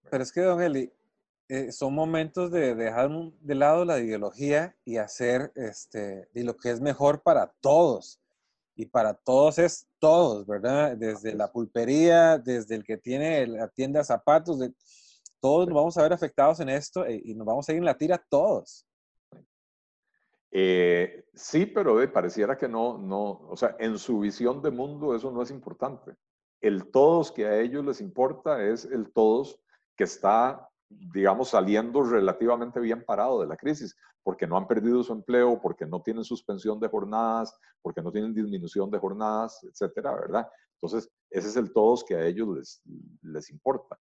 Pero 0.09 0.23
es 0.23 0.31
que, 0.31 0.41
don 0.41 0.61
Eli, 0.61 0.91
eh, 1.49 1.71
son 1.71 1.93
momentos 1.93 2.51
de 2.51 2.75
dejar 2.75 3.09
de 3.09 3.55
lado 3.55 3.85
la 3.85 3.99
ideología 3.99 4.75
y 4.83 4.97
hacer 4.97 5.51
este, 5.55 6.27
y 6.33 6.43
lo 6.43 6.57
que 6.57 6.71
es 6.71 6.81
mejor 6.81 7.21
para 7.21 7.53
todos 7.61 8.19
y 8.75 8.85
para 8.85 9.13
todos 9.13 9.57
es 9.57 9.87
todos, 9.99 10.45
¿verdad? 10.45 10.95
Desde 10.97 11.33
la 11.33 11.51
pulpería, 11.51 12.37
desde 12.37 12.75
el 12.75 12.83
que 12.83 12.97
tiene 12.97 13.47
la 13.47 13.67
tienda 13.69 13.99
de 13.99 14.05
zapatos, 14.05 14.59
de, 14.59 14.73
todos 15.39 15.67
nos 15.67 15.75
vamos 15.75 15.97
a 15.97 16.03
ver 16.03 16.13
afectados 16.13 16.59
en 16.59 16.69
esto 16.69 17.05
eh, 17.05 17.21
y 17.23 17.33
nos 17.33 17.45
vamos 17.45 17.67
a 17.67 17.71
ir 17.71 17.79
en 17.79 17.85
la 17.85 17.97
tira 17.97 18.23
todos. 18.29 18.85
Eh, 20.51 21.25
sí, 21.33 21.65
pero 21.65 22.01
eh, 22.01 22.07
pareciera 22.07 22.57
que 22.57 22.67
no, 22.67 22.97
no, 22.97 23.47
o 23.49 23.55
sea, 23.55 23.75
en 23.79 23.97
su 23.97 24.19
visión 24.19 24.61
de 24.61 24.71
mundo 24.71 25.15
eso 25.15 25.31
no 25.31 25.41
es 25.41 25.51
importante. 25.51 26.15
El 26.61 26.89
todos 26.89 27.31
que 27.31 27.45
a 27.45 27.59
ellos 27.59 27.85
les 27.85 28.01
importa 28.01 28.63
es 28.63 28.85
el 28.85 29.11
todos 29.11 29.59
que 29.97 30.05
está 30.05 30.69
digamos, 30.89 31.49
saliendo 31.49 32.03
relativamente 32.03 32.79
bien 32.79 33.03
parado 33.03 33.41
de 33.41 33.47
la 33.47 33.57
crisis, 33.57 33.95
porque 34.23 34.47
no 34.47 34.57
han 34.57 34.67
perdido 34.67 35.03
su 35.03 35.13
empleo, 35.13 35.59
porque 35.61 35.85
no 35.85 36.01
tienen 36.01 36.23
suspensión 36.23 36.79
de 36.79 36.87
jornadas, 36.87 37.57
porque 37.81 38.01
no 38.01 38.11
tienen 38.11 38.33
disminución 38.33 38.89
de 38.89 38.99
jornadas, 38.99 39.63
etcétera, 39.63 40.15
¿verdad? 40.15 40.47
Entonces, 40.75 41.09
ese 41.29 41.47
es 41.49 41.55
el 41.57 41.73
todos 41.73 42.03
que 42.03 42.15
a 42.15 42.25
ellos 42.25 42.47
les, 42.49 42.81
les 43.21 43.49
importa. 43.49 43.97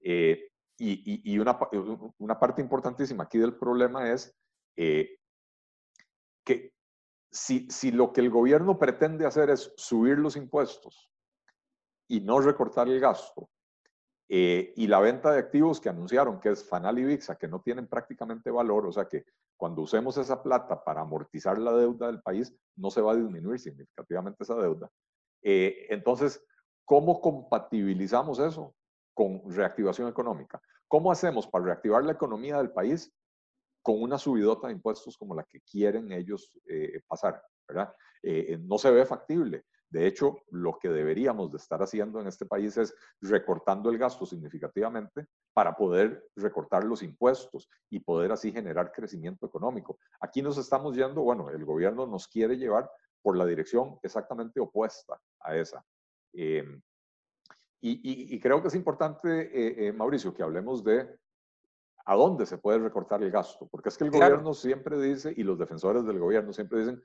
Eh, 0.00 0.48
y, 0.78 1.32
y, 1.32 1.38
una, 1.38 1.58
una, 2.18 2.38
parte 2.38 2.62
importantísima 2.62 3.24
aquí 3.24 3.36
del 3.36 3.54
problema 3.54 4.10
es 4.10 4.34
eh, 4.76 5.18
que 6.42 6.72
si, 7.30 7.68
si 7.70 7.90
lo 7.90 8.14
que 8.14 8.22
el 8.22 8.30
gobierno 8.30 8.78
pretende 8.78 9.26
hacer 9.26 9.50
es 9.50 9.74
subir 9.76 10.18
los 10.18 10.36
impuestos 10.36 11.10
y 12.08 12.20
no 12.22 12.40
recortar 12.40 12.88
el 12.88 12.98
gasto, 12.98 13.50
eh, 14.32 14.72
y 14.76 14.86
la 14.86 15.00
venta 15.00 15.32
de 15.32 15.40
activos 15.40 15.80
que 15.80 15.88
anunciaron, 15.88 16.38
que 16.38 16.50
es 16.50 16.62
Fanal 16.62 17.00
y 17.00 17.04
VIXA, 17.04 17.34
que 17.34 17.48
no 17.48 17.62
tienen 17.62 17.88
prácticamente 17.88 18.48
valor, 18.52 18.86
o 18.86 18.92
sea 18.92 19.06
que 19.06 19.24
cuando 19.56 19.82
usemos 19.82 20.16
esa 20.18 20.40
plata 20.40 20.84
para 20.84 21.00
amortizar 21.00 21.58
la 21.58 21.72
deuda 21.72 22.06
del 22.06 22.22
país, 22.22 22.54
no 22.76 22.92
se 22.92 23.00
va 23.00 23.10
a 23.10 23.16
disminuir 23.16 23.58
significativamente 23.58 24.44
esa 24.44 24.54
deuda. 24.54 24.88
Eh, 25.42 25.88
entonces, 25.90 26.40
¿cómo 26.84 27.20
compatibilizamos 27.20 28.38
eso 28.38 28.76
con 29.14 29.42
reactivación 29.50 30.06
económica? 30.06 30.62
¿Cómo 30.86 31.10
hacemos 31.10 31.48
para 31.48 31.64
reactivar 31.64 32.04
la 32.04 32.12
economía 32.12 32.58
del 32.58 32.70
país 32.70 33.12
con 33.82 34.00
una 34.00 34.16
subidota 34.16 34.68
de 34.68 34.74
impuestos 34.74 35.18
como 35.18 35.34
la 35.34 35.42
que 35.42 35.60
quieren 35.62 36.12
ellos 36.12 36.56
eh, 36.68 37.00
pasar? 37.08 37.42
¿verdad? 37.66 37.92
no 38.60 38.78
se 38.78 38.92
ve 38.92 39.04
factible. 39.04 39.64
De 39.90 40.06
hecho, 40.06 40.38
lo 40.50 40.78
que 40.78 40.88
deberíamos 40.88 41.50
de 41.50 41.58
estar 41.58 41.82
haciendo 41.82 42.20
en 42.20 42.28
este 42.28 42.46
país 42.46 42.76
es 42.76 42.94
recortando 43.20 43.90
el 43.90 43.98
gasto 43.98 44.24
significativamente 44.24 45.26
para 45.52 45.74
poder 45.74 46.28
recortar 46.36 46.84
los 46.84 47.02
impuestos 47.02 47.68
y 47.90 47.98
poder 47.98 48.30
así 48.30 48.52
generar 48.52 48.92
crecimiento 48.92 49.46
económico. 49.46 49.98
Aquí 50.20 50.42
nos 50.42 50.58
estamos 50.58 50.94
yendo, 50.94 51.22
bueno, 51.22 51.50
el 51.50 51.64
gobierno 51.64 52.06
nos 52.06 52.28
quiere 52.28 52.56
llevar 52.56 52.88
por 53.20 53.36
la 53.36 53.44
dirección 53.44 53.98
exactamente 54.02 54.60
opuesta 54.60 55.20
a 55.40 55.56
esa. 55.56 55.84
Em, 56.32 56.80
y, 57.82 58.38
creo 58.40 58.60
que 58.60 58.68
es 58.68 58.74
importante, 58.74 59.28
eh, 59.28 59.88
eh, 59.88 59.92
Mauricio, 59.92 60.34
que 60.34 60.42
hablemos 60.42 60.84
de 60.84 61.18
a 62.04 62.14
dónde 62.14 62.46
se 62.46 62.58
puede 62.58 62.78
recortar 62.78 63.22
el 63.22 63.30
gasto, 63.30 63.66
porque 63.68 63.88
es 63.88 63.96
que 63.96 64.04
el 64.04 64.10
gobierno 64.10 64.52
siempre 64.54 65.00
dice, 65.00 65.32
y 65.36 65.42
los 65.42 65.58
defensores 65.58 66.04
del 66.04 66.18
gobierno 66.18 66.52
siempre 66.52 66.80
dicen, 66.80 67.02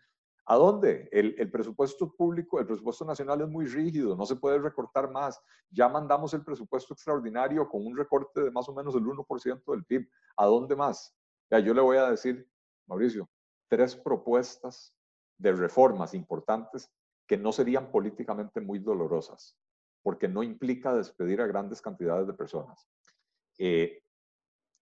¿A 0.48 0.58
dónde? 0.58 1.10
El, 1.12 1.50
presupuesto 1.50 2.14
público, 2.14 2.60
el 2.60 2.68
presupuesto 2.68 3.04
nacional 3.04 3.42
es 3.42 3.50
muy 3.50 3.66
rígido, 3.66 4.16
no 4.16 4.28
se 4.28 4.36
puede 4.36 4.60
recortar 4.60 5.10
más. 5.10 5.42
Ya 5.72 5.90
mandamos 5.90 6.36
el 6.36 6.44
presupuesto 6.44 6.94
extraordinario 6.94 7.68
con 7.68 7.86
un 7.86 7.98
recorte 7.98 8.44
de 8.44 8.52
más 8.52 8.70
o 8.70 8.74
menos 8.76 8.94
el 8.94 9.04
1% 9.04 9.64
del 9.66 9.86
PIB. 9.86 10.08
¿A 10.38 10.46
dónde 10.46 10.76
más? 10.76 11.16
Ya, 11.50 11.58
yo 11.60 11.74
le 11.74 11.82
voy 11.82 11.98
a 11.98 12.12
decir, 12.12 12.48
Mauricio, 12.86 13.28
tres 13.68 13.96
propuestas 13.96 14.96
de 15.40 15.52
reformas 15.52 16.14
importantes 16.14 16.92
que 17.28 17.38
no 17.38 17.52
serían 17.52 17.92
políticamente 17.92 18.62
muy 18.62 18.78
dolorosas, 18.78 19.58
porque 20.04 20.28
no 20.28 20.44
implica 20.44 20.94
despedir 20.94 21.42
a 21.42 21.48
grandes 21.48 21.82
cantidades 21.82 22.28
de 22.28 22.34
personas. 22.34 22.88
Eh, 23.58 24.04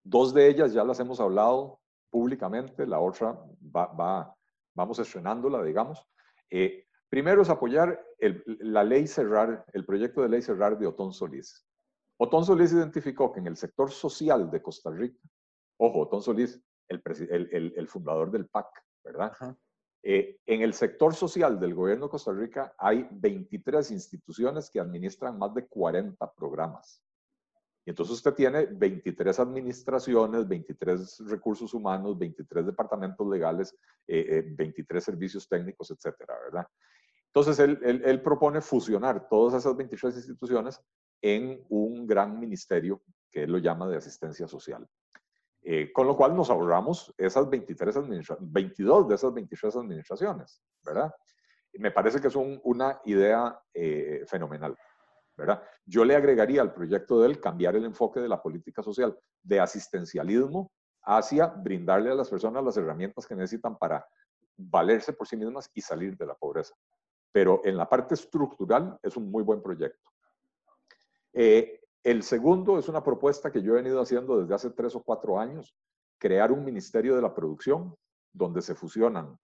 dos 0.04 0.34
de 0.34 0.50
ellas 0.50 0.74
ya 0.74 0.84
las 0.84 1.00
hemos 1.00 1.22
hablado 1.22 1.80
públicamente, 2.10 2.86
la 2.86 3.00
otra 3.00 3.40
va, 3.74 3.86
va 3.88 4.36
vamos 4.76 5.00
estrenándola, 5.00 5.64
digamos. 5.64 6.06
Eh, 6.50 6.86
primero 7.10 7.42
es 7.42 7.50
apoyar 7.50 8.04
la 8.46 8.84
ley 8.84 9.08
cerrar, 9.08 9.66
el 9.74 9.86
proyecto 9.86 10.22
de 10.22 10.30
ley 10.30 10.42
cerrar 10.42 10.78
de 10.78 10.88
Otón 10.88 11.14
Solís. 11.14 11.66
Otón 12.18 12.46
Solís 12.46 12.72
identificó 12.74 13.32
que 13.32 13.40
en 13.40 13.48
el 13.48 13.58
sector 13.58 13.92
social 13.92 14.50
de 14.50 14.62
Costa 14.62 14.90
Rica, 14.92 15.20
ojo, 15.78 16.02
Otón 16.02 16.22
Solís, 16.22 16.62
el, 16.88 17.88
fundador 17.88 18.32
del 18.32 18.48
PAC, 18.48 18.68
¿verdad? 19.04 19.34
Eh, 20.04 20.40
en 20.46 20.62
el 20.62 20.74
sector 20.74 21.14
social 21.14 21.60
del 21.60 21.74
gobierno 21.74 22.06
de 22.06 22.12
Costa 22.12 22.34
Rica 22.34 22.76
hay 22.78 23.08
23 23.12 23.92
instituciones 23.92 24.70
que 24.70 24.80
administran 24.80 25.38
más 25.38 25.54
de 25.54 25.68
40 25.68 26.34
programas. 26.34 27.03
Y 27.86 27.90
entonces 27.90 28.16
usted 28.16 28.34
tiene 28.34 28.66
23 28.66 29.40
administraciones, 29.40 30.48
23 30.48 31.24
recursos 31.28 31.74
humanos, 31.74 32.18
23 32.18 32.66
departamentos 32.66 33.28
legales, 33.28 33.76
23 34.08 34.78
eh, 34.78 34.86
eh, 34.90 35.02
servicios 35.02 35.50
técnicos, 35.50 35.92
etcétera, 35.92 36.34
¿verdad? 36.46 36.68
Entonces 37.28 37.60
él, 37.60 38.02
él, 38.06 38.22
propone 38.22 38.62
fusionar 38.62 39.28
todas 39.28 39.56
esas 39.56 39.76
23 39.76 40.16
instituciones 40.16 40.80
en 41.22 41.66
un 41.70 42.06
gran 42.06 42.40
ministerio 42.40 43.02
que 43.30 43.44
él 43.44 43.52
lo 43.52 43.58
llama 43.58 43.90
de 43.90 43.98
asistencia 43.98 44.48
social. 44.48 44.88
Eh, 45.64 45.92
con 45.92 46.08
lo 46.08 46.16
cual 46.16 46.36
nos 46.36 46.50
ahorramos 46.50 47.14
esas 47.18 47.50
23 47.50 47.96
22 48.40 49.08
de 49.08 49.16
esas 49.16 49.34
23 49.34 49.76
administraciones, 49.78 50.62
¿verdad? 50.86 51.12
Me 51.74 51.92
parece 51.92 52.22
que 52.22 52.28
es 52.28 52.36
una 52.36 53.02
idea 53.06 53.60
fenomenal. 54.28 54.78
Yo 55.86 56.06
le 56.06 56.16
agregaría 56.16 56.62
al 56.62 56.74
proyecto 56.74 57.20
de 57.20 57.28
él 57.28 57.40
cambiar 57.40 57.76
el 57.76 57.86
enfoque 57.86 58.20
de 58.20 58.28
la 58.28 58.42
política 58.42 58.84
social 58.84 59.18
de 59.42 59.60
asistencialismo 59.60 60.72
hacia 61.04 61.48
brindarle 61.48 62.12
a 62.12 62.16
las 62.16 62.30
personas 62.30 62.64
las 62.64 62.78
herramientas 62.78 63.28
que 63.28 63.36
necesitan 63.36 63.78
para 63.78 64.06
valerse 64.56 65.14
por 65.14 65.28
sí 65.28 65.36
mismas 65.36 65.70
y 65.74 65.82
salir 65.82 66.16
de 66.18 66.26
la 66.26 66.36
pobreza. 66.36 66.74
Pero 67.32 67.62
en 67.64 67.78
la 67.78 67.90
parte 67.90 68.14
estructural 68.14 68.98
es 69.02 69.18
un 69.18 69.30
muy 69.30 69.44
buen 69.44 69.62
proyecto. 69.62 70.12
Eh, 71.34 71.82
el 72.04 72.22
segundo 72.22 72.78
es 72.78 72.88
una 72.88 73.04
propuesta 73.04 73.52
que 73.52 73.62
yo 73.62 73.74
he 73.74 73.82
venido 73.82 74.02
haciendo 74.02 74.40
desde 74.40 74.54
hace 74.54 74.70
tres 74.70 74.96
o 74.96 75.02
cuatro 75.02 75.40
años, 75.40 75.76
crear 76.20 76.52
un 76.52 76.64
ministerio 76.64 77.16
de 77.16 77.22
la 77.22 77.34
producción 77.34 77.96
donde 78.32 78.62
se 78.62 78.76
fusionan 78.76 79.38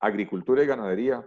agricultura 0.00 0.62
y 0.62 0.66
ganadería, 0.66 1.26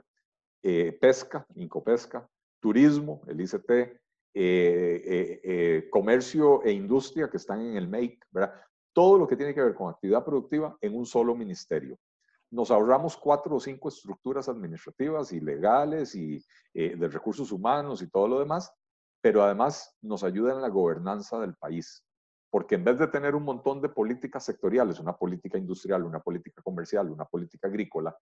eh, 0.63 0.97
pesca, 0.99 1.45
incopesca, 1.55 2.27
turismo, 2.61 3.21
el 3.27 3.41
ICT, 3.41 3.69
eh, 3.71 3.99
eh, 4.33 5.41
eh, 5.43 5.89
comercio 5.89 6.63
e 6.63 6.71
industria 6.71 7.29
que 7.29 7.35
están 7.35 7.59
en 7.59 7.75
el 7.75 7.89
MAKE, 7.89 8.19
¿verdad? 8.31 8.53
Todo 8.93 9.17
lo 9.17 9.27
que 9.27 9.35
tiene 9.35 9.53
que 9.53 9.61
ver 9.61 9.75
con 9.75 9.89
actividad 9.89 10.23
productiva 10.23 10.77
en 10.79 10.95
un 10.95 11.05
solo 11.05 11.35
ministerio. 11.35 11.97
Nos 12.49 12.71
ahorramos 12.71 13.17
cuatro 13.17 13.55
o 13.55 13.59
cinco 13.59 13.89
estructuras 13.89 14.47
administrativas 14.47 15.33
y 15.33 15.39
legales 15.39 16.15
y 16.15 16.43
de 16.73 17.07
recursos 17.07 17.51
humanos 17.51 18.01
y 18.01 18.09
todo 18.09 18.27
lo 18.27 18.39
demás, 18.39 18.73
pero 19.21 19.41
además 19.43 19.95
nos 20.01 20.23
ayuda 20.23 20.53
en 20.53 20.61
la 20.61 20.67
gobernanza 20.67 21.39
del 21.39 21.55
país. 21.55 22.05
Porque 22.49 22.75
en 22.75 22.83
vez 22.83 22.99
de 22.99 23.07
tener 23.07 23.35
un 23.35 23.43
montón 23.43 23.81
de 23.81 23.87
políticas 23.87 24.43
sectoriales, 24.43 24.99
una 24.99 25.15
política 25.15 25.57
industrial, 25.57 26.03
una 26.03 26.19
política 26.19 26.61
comercial, 26.61 27.09
una 27.09 27.23
política 27.23 27.69
agrícola, 27.69 28.17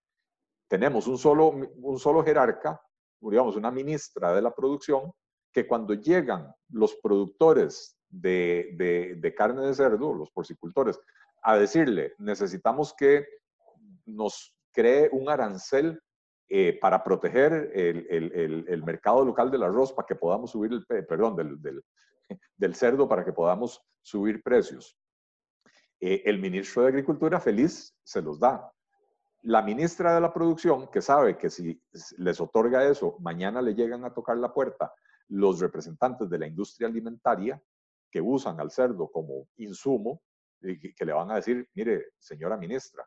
tenemos 0.68 1.08
un 1.08 1.18
solo, 1.18 1.48
un 1.48 1.98
solo 1.98 2.22
jerarca 2.22 2.80
digamos, 3.20 3.56
una 3.56 3.70
ministra 3.70 4.32
de 4.34 4.42
la 4.42 4.54
producción, 4.54 5.12
que 5.52 5.66
cuando 5.66 5.94
llegan 5.94 6.54
los 6.68 6.94
productores 6.96 7.98
de, 8.08 9.16
de, 9.20 9.34
carne 9.34 9.66
de 9.66 9.74
cerdo, 9.74 10.14
los 10.14 10.30
porcicultores, 10.30 10.98
a 11.42 11.56
decirle, 11.56 12.14
necesitamos 12.18 12.94
que 12.94 13.26
nos 14.06 14.54
cree 14.72 15.08
un 15.12 15.28
arancel 15.28 16.00
eh, 16.48 16.78
para 16.80 17.02
proteger 17.02 17.70
el, 17.74 18.06
el, 18.10 18.64
el, 18.68 18.84
mercado 18.84 19.24
local 19.24 19.50
del 19.50 19.62
arroz, 19.62 19.92
para 19.92 20.06
que 20.06 20.16
podamos 20.16 20.50
subir 20.50 20.72
el, 20.72 21.06
perdón, 21.06 21.36
del, 21.36 21.60
del, 21.62 21.82
del 22.56 22.74
cerdo, 22.74 23.08
para 23.08 23.24
que 23.24 23.32
podamos 23.32 23.80
subir 24.02 24.42
precios. 24.42 24.96
Eh, 26.00 26.22
el 26.24 26.38
ministro 26.38 26.82
de 26.82 26.88
Agricultura 26.88 27.40
feliz 27.40 27.94
se 28.02 28.22
los 28.22 28.40
da 28.40 28.72
la 29.42 29.62
ministra 29.62 30.14
de 30.14 30.20
la 30.20 30.32
producción, 30.32 30.88
que 30.88 31.00
sabe 31.00 31.38
que 31.38 31.50
si 31.50 31.80
les 32.18 32.40
otorga 32.40 32.84
eso, 32.84 33.16
mañana 33.20 33.62
le 33.62 33.74
llegan 33.74 34.04
a 34.04 34.12
tocar 34.12 34.36
la 34.36 34.52
puerta 34.52 34.92
los 35.28 35.60
representantes 35.60 36.28
de 36.28 36.38
la 36.38 36.46
industria 36.46 36.88
alimentaria 36.88 37.62
que 38.10 38.20
usan 38.20 38.60
al 38.60 38.70
cerdo 38.70 39.08
como 39.10 39.46
insumo, 39.56 40.20
y 40.62 40.92
que 40.94 41.04
le 41.04 41.12
van 41.12 41.30
a 41.30 41.36
decir, 41.36 41.66
mire, 41.74 42.06
señora 42.18 42.56
ministra, 42.56 43.06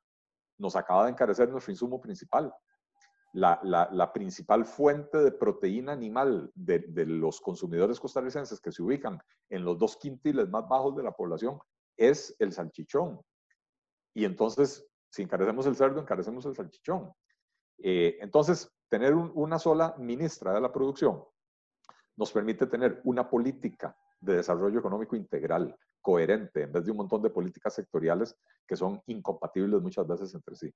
nos 0.57 0.75
acaba 0.75 1.05
de 1.05 1.11
encarecer 1.11 1.49
nuestro 1.49 1.71
insumo 1.71 1.99
principal. 1.99 2.53
La, 3.33 4.11
principal 4.13 4.63
fuente 4.65 5.17
de 5.17 5.31
proteína 5.31 5.91
animal 5.91 6.51
de, 6.53 6.83
los 7.05 7.41
consumidores 7.41 7.99
costarricenses 7.99 8.59
que 8.59 8.71
se 8.71 8.83
ubican 8.83 9.19
en 9.49 9.65
los 9.65 9.77
dos 9.77 9.97
quintiles 9.97 10.49
más 10.49 10.67
bajos 10.67 10.95
de 10.95 11.03
la 11.03 11.11
población 11.11 11.59
es 11.97 12.35
el 12.39 12.53
salchichón. 12.53 13.19
Y 14.13 14.25
entonces 14.25 14.85
si 15.13 15.22
encarecemos 15.22 15.67
el 15.67 15.75
cerdo, 15.75 16.01
encarecemos 16.01 16.43
el 16.48 16.55
salchichón. 16.55 17.13
Eh, 17.77 18.17
entonces, 18.20 18.67
tener 18.89 19.13
una 19.13 19.60
sola 19.60 19.93
ministra 20.00 20.53
de 20.53 20.62
la 20.62 20.74
producción 20.74 21.24
nos 22.17 22.32
permite 22.32 22.65
tener 22.65 23.00
una 23.03 23.29
política 23.29 23.96
de 24.20 24.38
desarrollo 24.38 24.79
económico 24.79 25.15
integral, 25.15 25.77
coherente, 26.01 26.63
en 26.63 26.72
vez 26.72 26.86
de 26.86 26.91
un 26.91 26.98
montón 26.98 27.22
de 27.22 27.29
políticas 27.29 27.75
sectoriales 27.75 28.36
que 28.67 28.75
son 28.75 29.03
incompatibles 29.05 29.84
muchas 29.84 30.08
veces 30.08 30.34
entre 30.34 30.55
sí. 30.55 30.74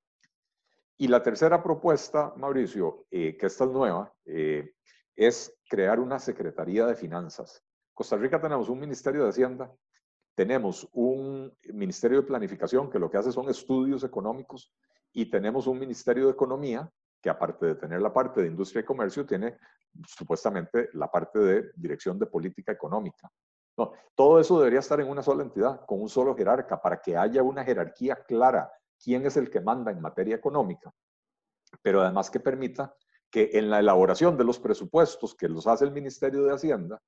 Y 1.00 1.08
la 1.08 1.24
tercera 1.24 1.63
propuesta, 1.63 2.34
Mauricio, 2.38 3.08
eh, 3.10 3.36
que 3.38 3.48
esta 3.48 3.63
es 3.63 3.72
nueva, 3.72 4.13
eh, 4.25 4.72
es 5.15 5.51
crear 5.67 6.00
una 6.00 6.20
Secretaría 6.20 6.86
de 6.86 6.96
Finanzas. 6.96 7.63
Costa 7.91 8.17
Rica 8.17 8.39
tenemos 8.39 8.70
un 8.70 8.79
Ministerio 8.79 9.24
de 9.24 9.29
Hacienda 9.29 9.74
tenemos 10.38 10.88
un 10.94 11.51
Ministerio 11.74 12.22
de 12.22 12.27
Planificación 12.27 12.91
que 12.91 13.00
lo 13.00 13.10
que 13.10 13.17
hace 13.17 13.32
son 13.32 13.50
estudios 13.50 14.03
económicos 14.03 14.72
y 15.12 15.32
tenemos 15.32 15.65
un 15.65 15.79
Ministerio 15.79 16.25
de 16.27 16.34
Economía 16.34 16.88
que 17.20 17.32
aparte 17.32 17.65
de 17.65 17.74
tener 17.74 18.00
la 18.03 18.13
parte 18.13 18.41
de 18.41 18.48
industria 18.48 18.82
y 18.82 18.86
comercio, 18.86 19.25
tiene 19.25 19.58
supuestamente 20.08 20.89
la 20.94 21.10
parte 21.10 21.39
de 21.39 21.72
dirección 21.75 22.20
de 22.20 22.27
política 22.27 22.72
económica. 22.72 23.27
No, 23.75 23.94
todo 24.13 24.39
eso 24.39 24.60
debería 24.60 24.77
estar 24.77 25.01
en 25.01 25.10
una 25.10 25.24
sola 25.24 25.41
entidad, 25.41 25.84
con 25.88 26.03
un 26.03 26.08
solo 26.08 26.36
jerarca, 26.36 26.79
para 26.79 27.01
que 27.01 27.17
haya 27.17 27.41
una 27.41 27.63
jerarquía 27.63 28.17
clara, 28.17 28.72
quién 29.03 29.25
es 29.25 29.38
el 29.38 29.50
que 29.50 29.60
manda 29.60 29.91
en 29.91 30.00
materia 30.00 30.36
económica, 30.36 30.94
pero 31.82 32.01
además 32.01 32.29
que 32.29 32.39
permita 32.39 32.96
que 33.32 33.50
en 33.53 33.72
la 33.72 33.79
elaboración 33.79 34.38
de 34.38 34.44
los 34.44 34.60
presupuestos 34.60 35.34
que 35.34 35.50
los 35.50 35.65
hace 35.65 35.84
el 35.84 35.91
Ministerio 35.91 36.44
de 36.44 36.53
Hacienda, 36.53 37.01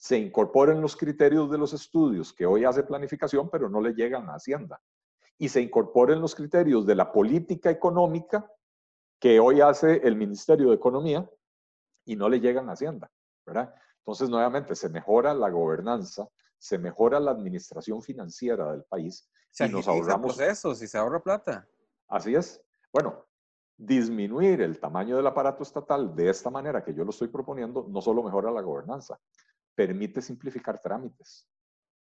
se 0.00 0.16
incorporen 0.16 0.80
los 0.80 0.96
criterios 0.96 1.50
de 1.50 1.58
los 1.58 1.74
estudios 1.74 2.32
que 2.32 2.46
hoy 2.46 2.64
hace 2.64 2.82
planificación, 2.82 3.50
pero 3.50 3.68
no 3.68 3.82
le 3.82 3.92
llegan 3.92 4.30
a 4.30 4.36
Hacienda. 4.36 4.80
Y 5.36 5.50
se 5.50 5.60
incorporen 5.60 6.22
los 6.22 6.34
criterios 6.34 6.86
de 6.86 6.94
la 6.94 7.12
política 7.12 7.70
económica 7.70 8.50
que 9.18 9.38
hoy 9.38 9.60
hace 9.60 9.96
el 9.96 10.16
Ministerio 10.16 10.70
de 10.70 10.76
Economía 10.76 11.30
y 12.06 12.16
no 12.16 12.30
le 12.30 12.40
llegan 12.40 12.70
a 12.70 12.72
Hacienda, 12.72 13.10
¿verdad? 13.44 13.74
Entonces, 13.98 14.30
nuevamente, 14.30 14.74
se 14.74 14.88
mejora 14.88 15.34
la 15.34 15.50
gobernanza, 15.50 16.26
se 16.56 16.78
mejora 16.78 17.20
la 17.20 17.32
administración 17.32 18.00
financiera 18.00 18.72
del 18.72 18.84
país 18.84 19.30
y 19.58 19.68
nos 19.68 19.86
ahorramos 19.86 20.34
procesos 20.34 20.80
y 20.80 20.86
se 20.86 20.96
ahorra 20.96 21.22
plata. 21.22 21.68
Así 22.08 22.34
es. 22.34 22.62
Bueno, 22.90 23.26
disminuir 23.76 24.62
el 24.62 24.80
tamaño 24.80 25.18
del 25.18 25.26
aparato 25.26 25.62
estatal 25.62 26.16
de 26.16 26.30
esta 26.30 26.48
manera 26.48 26.82
que 26.82 26.94
yo 26.94 27.04
lo 27.04 27.10
estoy 27.10 27.28
proponiendo 27.28 27.86
no 27.86 28.00
solo 28.00 28.22
mejora 28.22 28.50
la 28.50 28.62
gobernanza, 28.62 29.20
permite 29.80 30.20
simplificar 30.20 30.78
trámites, 30.82 31.48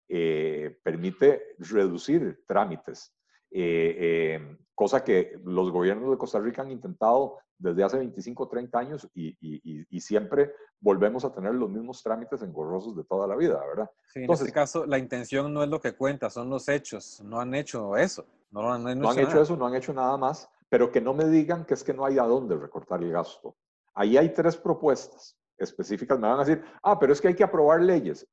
eh, 0.08 0.78
permite 0.84 1.56
reducir 1.58 2.44
trámites, 2.46 3.12
eh, 3.50 3.96
eh, 4.00 4.58
cosa 4.76 5.04
que 5.04 5.40
los 5.44 5.72
gobiernos 5.72 6.12
de 6.12 6.18
Costa 6.20 6.40
Rica 6.40 6.62
han 6.62 6.70
intentado 6.70 7.40
desde 7.58 7.84
hace 7.84 7.98
25 7.98 8.44
o 8.44 8.48
30 8.48 8.78
años 8.78 9.10
y, 9.16 10.00
siempre 10.00 10.54
volvemos 10.80 11.26
a 11.26 11.34
tener 11.34 11.56
los 11.56 11.68
mismos 11.72 12.04
trámites 12.04 12.44
engorrosos 12.44 12.96
de 12.96 13.06
toda 13.06 13.26
la 13.26 13.36
vida, 13.36 13.60
¿verdad? 13.66 13.90
Sí, 14.06 14.24
en 14.24 14.32
este 14.32 14.52
caso, 14.52 14.86
la 14.86 15.00
intención 15.00 15.52
no 15.52 15.64
es 15.64 15.70
lo 15.70 15.82
que 15.82 15.94
cuenta, 15.94 16.30
son 16.30 16.52
los 16.52 16.70
hechos. 16.70 17.24
No 17.24 17.40
han 17.40 17.56
hecho 17.56 17.98
eso. 17.98 18.24
No, 18.52 18.72
han, 18.72 18.88
hecho, 18.88 19.42
eso, 19.42 19.58
no 19.58 19.66
han 19.66 19.74
hecho 19.74 19.94
nada 19.94 20.16
más, 20.16 20.48
pero 20.70 20.92
que 20.92 21.02
no 21.02 21.16
me 21.16 21.26
digan 21.26 21.66
que 21.66 21.74
es 21.74 21.84
que 21.84 21.94
no 21.94 22.06
hay 22.06 22.20
a 22.20 22.24
dónde 22.24 22.56
recortar 22.56 23.02
el 23.02 23.12
gasto. 23.12 23.56
Ahí 23.96 24.16
hay 24.16 24.32
tres 24.32 24.58
propuestas 24.58 25.40
específicas. 25.58 26.20
Me 26.20 26.28
van 26.28 26.40
a 26.40 26.46
decir, 26.46 26.64
ah, 26.82 26.98
pero 27.00 27.14
es 27.14 27.22
que 27.22 27.30
hay 27.30 27.36
que 27.36 27.44
aprobar 27.44 27.82
leyes. 27.82 28.28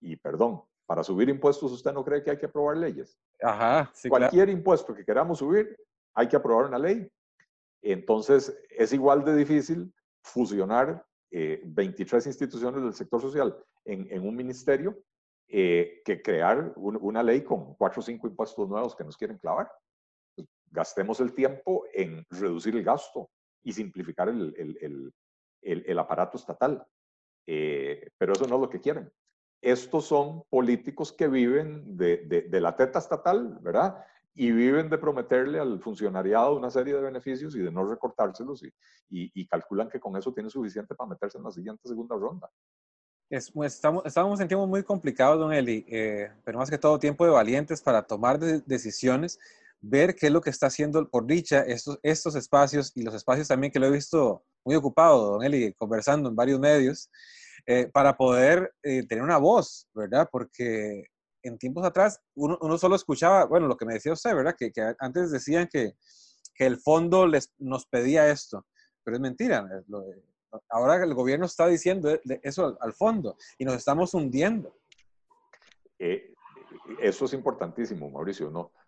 Y 0.00 0.16
perdón, 0.16 0.62
para 0.86 1.02
subir 1.02 1.28
impuestos, 1.28 1.72
¿usted 1.72 1.92
no 1.92 2.04
cree 2.04 2.22
que 2.22 2.30
hay 2.30 2.38
que 2.38 2.46
aprobar 2.46 2.76
leyes? 2.76 3.18
Ajá, 3.40 3.90
sí, 3.94 4.08
Cualquier 4.08 4.48
impuesto 4.48 4.94
que 4.94 5.04
queramos 5.04 5.38
subir, 5.38 5.76
hay 6.14 6.28
que 6.28 6.36
aprobar 6.36 6.66
una 6.66 6.78
ley. 6.78 7.08
Entonces, 7.82 8.56
es 8.70 8.92
igual 8.92 9.24
de 9.24 9.34
difícil 9.36 9.92
fusionar 10.22 11.04
23 11.30 12.26
eh, 12.26 12.28
instituciones 12.28 12.82
del 12.82 12.94
sector 12.94 13.20
social 13.20 13.56
en, 13.84 14.26
un 14.26 14.36
ministerio 14.36 15.02
eh, 15.48 16.02
que 16.04 16.22
crear 16.22 16.72
una 16.76 17.22
ley 17.22 17.42
con 17.42 17.74
cuatro 17.74 18.00
o 18.00 18.02
cinco 18.02 18.28
impuestos 18.28 18.68
nuevos 18.68 18.94
que 18.94 19.04
nos 19.04 19.16
quieren 19.16 19.38
clavar. 19.38 19.70
Gastemos 20.70 21.20
el 21.20 21.32
tiempo 21.34 21.84
en 21.92 22.24
reducir 22.30 22.76
el 22.76 22.84
gasto 22.84 23.30
y 23.62 23.72
simplificar 23.72 24.28
el, 24.28 24.54
el 24.56 25.12
aparato 25.98 26.36
estatal. 26.36 26.86
Eh, 27.46 28.10
pero 28.18 28.32
eso 28.32 28.46
no 28.46 28.56
es 28.56 28.60
lo 28.60 28.70
que 28.70 28.80
quieren. 28.80 29.10
Estos 29.60 30.06
son 30.06 30.42
políticos 30.50 31.12
que 31.12 31.28
viven 31.28 31.96
de, 31.96 32.48
la 32.50 32.74
teta 32.76 32.98
estatal, 32.98 33.58
¿verdad? 33.60 34.04
y 34.34 34.50
viven 34.50 34.88
de 34.88 34.96
prometerle 34.96 35.58
al 35.58 35.78
funcionariado 35.80 36.56
una 36.56 36.70
serie 36.70 36.94
de 36.94 37.02
beneficios 37.02 37.54
y 37.54 37.58
de 37.58 37.70
no 37.70 37.84
recortárselos 37.84 38.62
y, 39.10 39.46
calculan 39.46 39.90
que 39.90 40.00
con 40.00 40.16
eso 40.16 40.32
tiene 40.32 40.48
suficiente 40.48 40.94
para 40.94 41.10
meterse 41.10 41.36
en 41.36 41.44
la 41.44 41.50
siguiente 41.50 41.86
segunda 41.86 42.16
ronda. 42.16 42.48
Es, 43.28 43.50
pues, 43.50 43.74
estamos, 43.74 44.04
estamos 44.06 44.40
en 44.40 44.48
tiempos 44.48 44.68
muy 44.68 44.82
complicados, 44.82 45.38
don 45.38 45.52
Eli, 45.52 45.84
eh, 45.88 46.30
pero 46.44 46.58
más 46.58 46.70
que 46.70 46.78
todo 46.78 46.98
tiempo 46.98 47.24
de 47.24 47.30
valientes 47.30 47.82
para 47.82 48.02
tomar 48.02 48.38
decisiones, 48.38 49.38
ver 49.82 50.14
qué 50.14 50.26
es 50.26 50.32
lo 50.32 50.40
que 50.40 50.50
está 50.50 50.68
haciendo 50.68 51.06
por 51.10 51.26
dicha 51.26 51.60
estos, 51.62 51.98
estos 52.02 52.36
espacios 52.36 52.92
y 52.94 53.02
los 53.02 53.14
espacios 53.14 53.48
también 53.48 53.72
que 53.72 53.80
lo 53.80 53.86
he 53.86 53.90
visto 53.90 54.44
muy 54.64 54.76
ocupado, 54.76 55.32
don 55.32 55.44
Eli, 55.44 55.74
conversando 55.74 56.28
en 56.28 56.36
varios 56.36 56.60
medios, 56.60 57.10
eh, 57.66 57.90
para 57.92 58.16
poder 58.16 58.72
eh, 58.82 59.04
tener 59.06 59.22
una 59.22 59.38
voz, 59.38 59.88
¿verdad? 59.92 60.28
Porque 60.30 61.04
en 61.42 61.58
tiempos 61.58 61.84
atrás 61.84 62.20
uno, 62.34 62.78
solo 62.78 62.94
escuchaba, 62.94 63.44
bueno, 63.46 63.66
lo 63.66 63.76
que 63.76 63.84
me 63.84 63.94
decía 63.94 64.12
usted, 64.12 64.34
¿verdad? 64.34 64.54
Que, 64.56 64.72
antes 65.00 65.32
decían 65.32 65.68
que, 65.70 65.92
que, 66.54 66.66
el 66.66 66.78
fondo 66.78 67.26
les, 67.26 67.52
nos 67.58 67.86
pedía 67.86 68.30
esto, 68.30 68.64
pero 69.02 69.16
es 69.16 69.20
mentira. 69.20 69.68
ahora 70.68 71.02
el 71.02 71.14
gobierno 71.14 71.46
está 71.46 71.66
diciendo 71.66 72.16
eso 72.42 72.78
al, 72.80 72.92
fondo 72.92 73.36
y 73.58 73.64
nos 73.64 73.74
estamos 73.74 74.14
hundiendo. 74.14 74.76
Eh, 75.98 76.32
eso 77.00 77.24
es 77.24 77.32
importantísimo, 77.32 78.08
Mauricio. 78.10 78.50
No, 78.50 78.72
eh, 78.72 78.81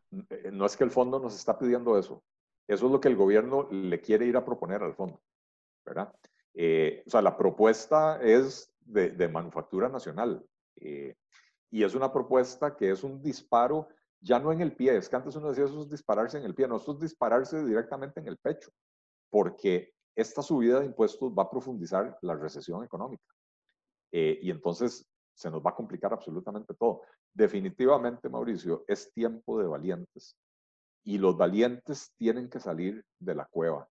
no 0.52 0.66
es 0.66 0.76
que 0.76 0.84
el 0.84 0.90
fondo 0.90 1.18
nos 1.18 1.34
está 1.34 1.58
pidiendo 1.58 1.98
eso. 1.98 2.22
Eso 2.66 2.86
es 2.86 2.92
lo 2.92 3.00
que 3.00 3.08
el 3.08 3.16
gobierno 3.16 3.68
le 3.70 4.00
quiere 4.00 4.26
ir 4.26 4.36
a 4.36 4.44
proponer 4.44 4.82
al 4.82 4.94
fondo, 4.94 5.20
¿verdad? 5.84 6.14
Eh, 6.54 7.02
o 7.06 7.10
sea, 7.10 7.20
la 7.20 7.36
propuesta 7.36 8.20
es 8.22 8.72
de, 8.80 9.28
manufactura 9.28 9.88
nacional. 9.88 10.44
Eh, 10.76 11.16
y 11.70 11.82
es 11.82 11.94
una 11.94 12.12
propuesta 12.12 12.76
que 12.76 12.90
es 12.90 13.02
un 13.04 13.20
disparo 13.22 13.88
ya 14.24 14.38
no 14.38 14.52
en 14.52 14.62
el 14.62 14.74
pie, 14.74 14.96
es 14.96 15.08
que 15.08 15.16
antes 15.16 15.36
uno 15.36 15.50
decía 15.50 15.64
eso 15.64 15.82
es 15.82 15.90
dispararse 15.90 16.38
en 16.38 16.44
el 16.44 16.54
pie, 16.54 16.66
no, 16.66 16.76
esto 16.76 16.92
es 16.92 17.00
dispararse 17.00 17.62
directamente 17.62 18.20
en 18.20 18.26
el 18.26 18.38
pecho, 18.38 18.70
porque 19.28 19.92
esta 20.16 20.40
subida 20.40 20.80
de 20.80 20.86
impuestos 20.86 21.30
va 21.32 21.42
a 21.42 21.50
profundizar 21.50 22.16
la 22.22 22.34
recesión 22.34 22.82
económica. 22.82 23.22
Eh, 24.12 24.38
y 24.40 24.50
entonces 24.50 25.06
se 25.34 25.50
nos 25.50 25.60
va 25.60 25.70
a 25.70 25.74
complicar 25.74 26.12
absolutamente 26.12 26.74
todo. 26.74 27.02
Definitivamente, 27.32 28.28
Mauricio, 28.28 28.84
es 28.86 29.12
tiempo 29.12 29.60
de 29.60 29.66
valientes. 29.66 30.36
Y 31.04 31.18
los 31.18 31.36
valientes 31.36 32.12
tienen 32.16 32.48
que 32.48 32.60
salir 32.60 33.04
de 33.18 33.34
la 33.34 33.44
cueva. 33.44 33.88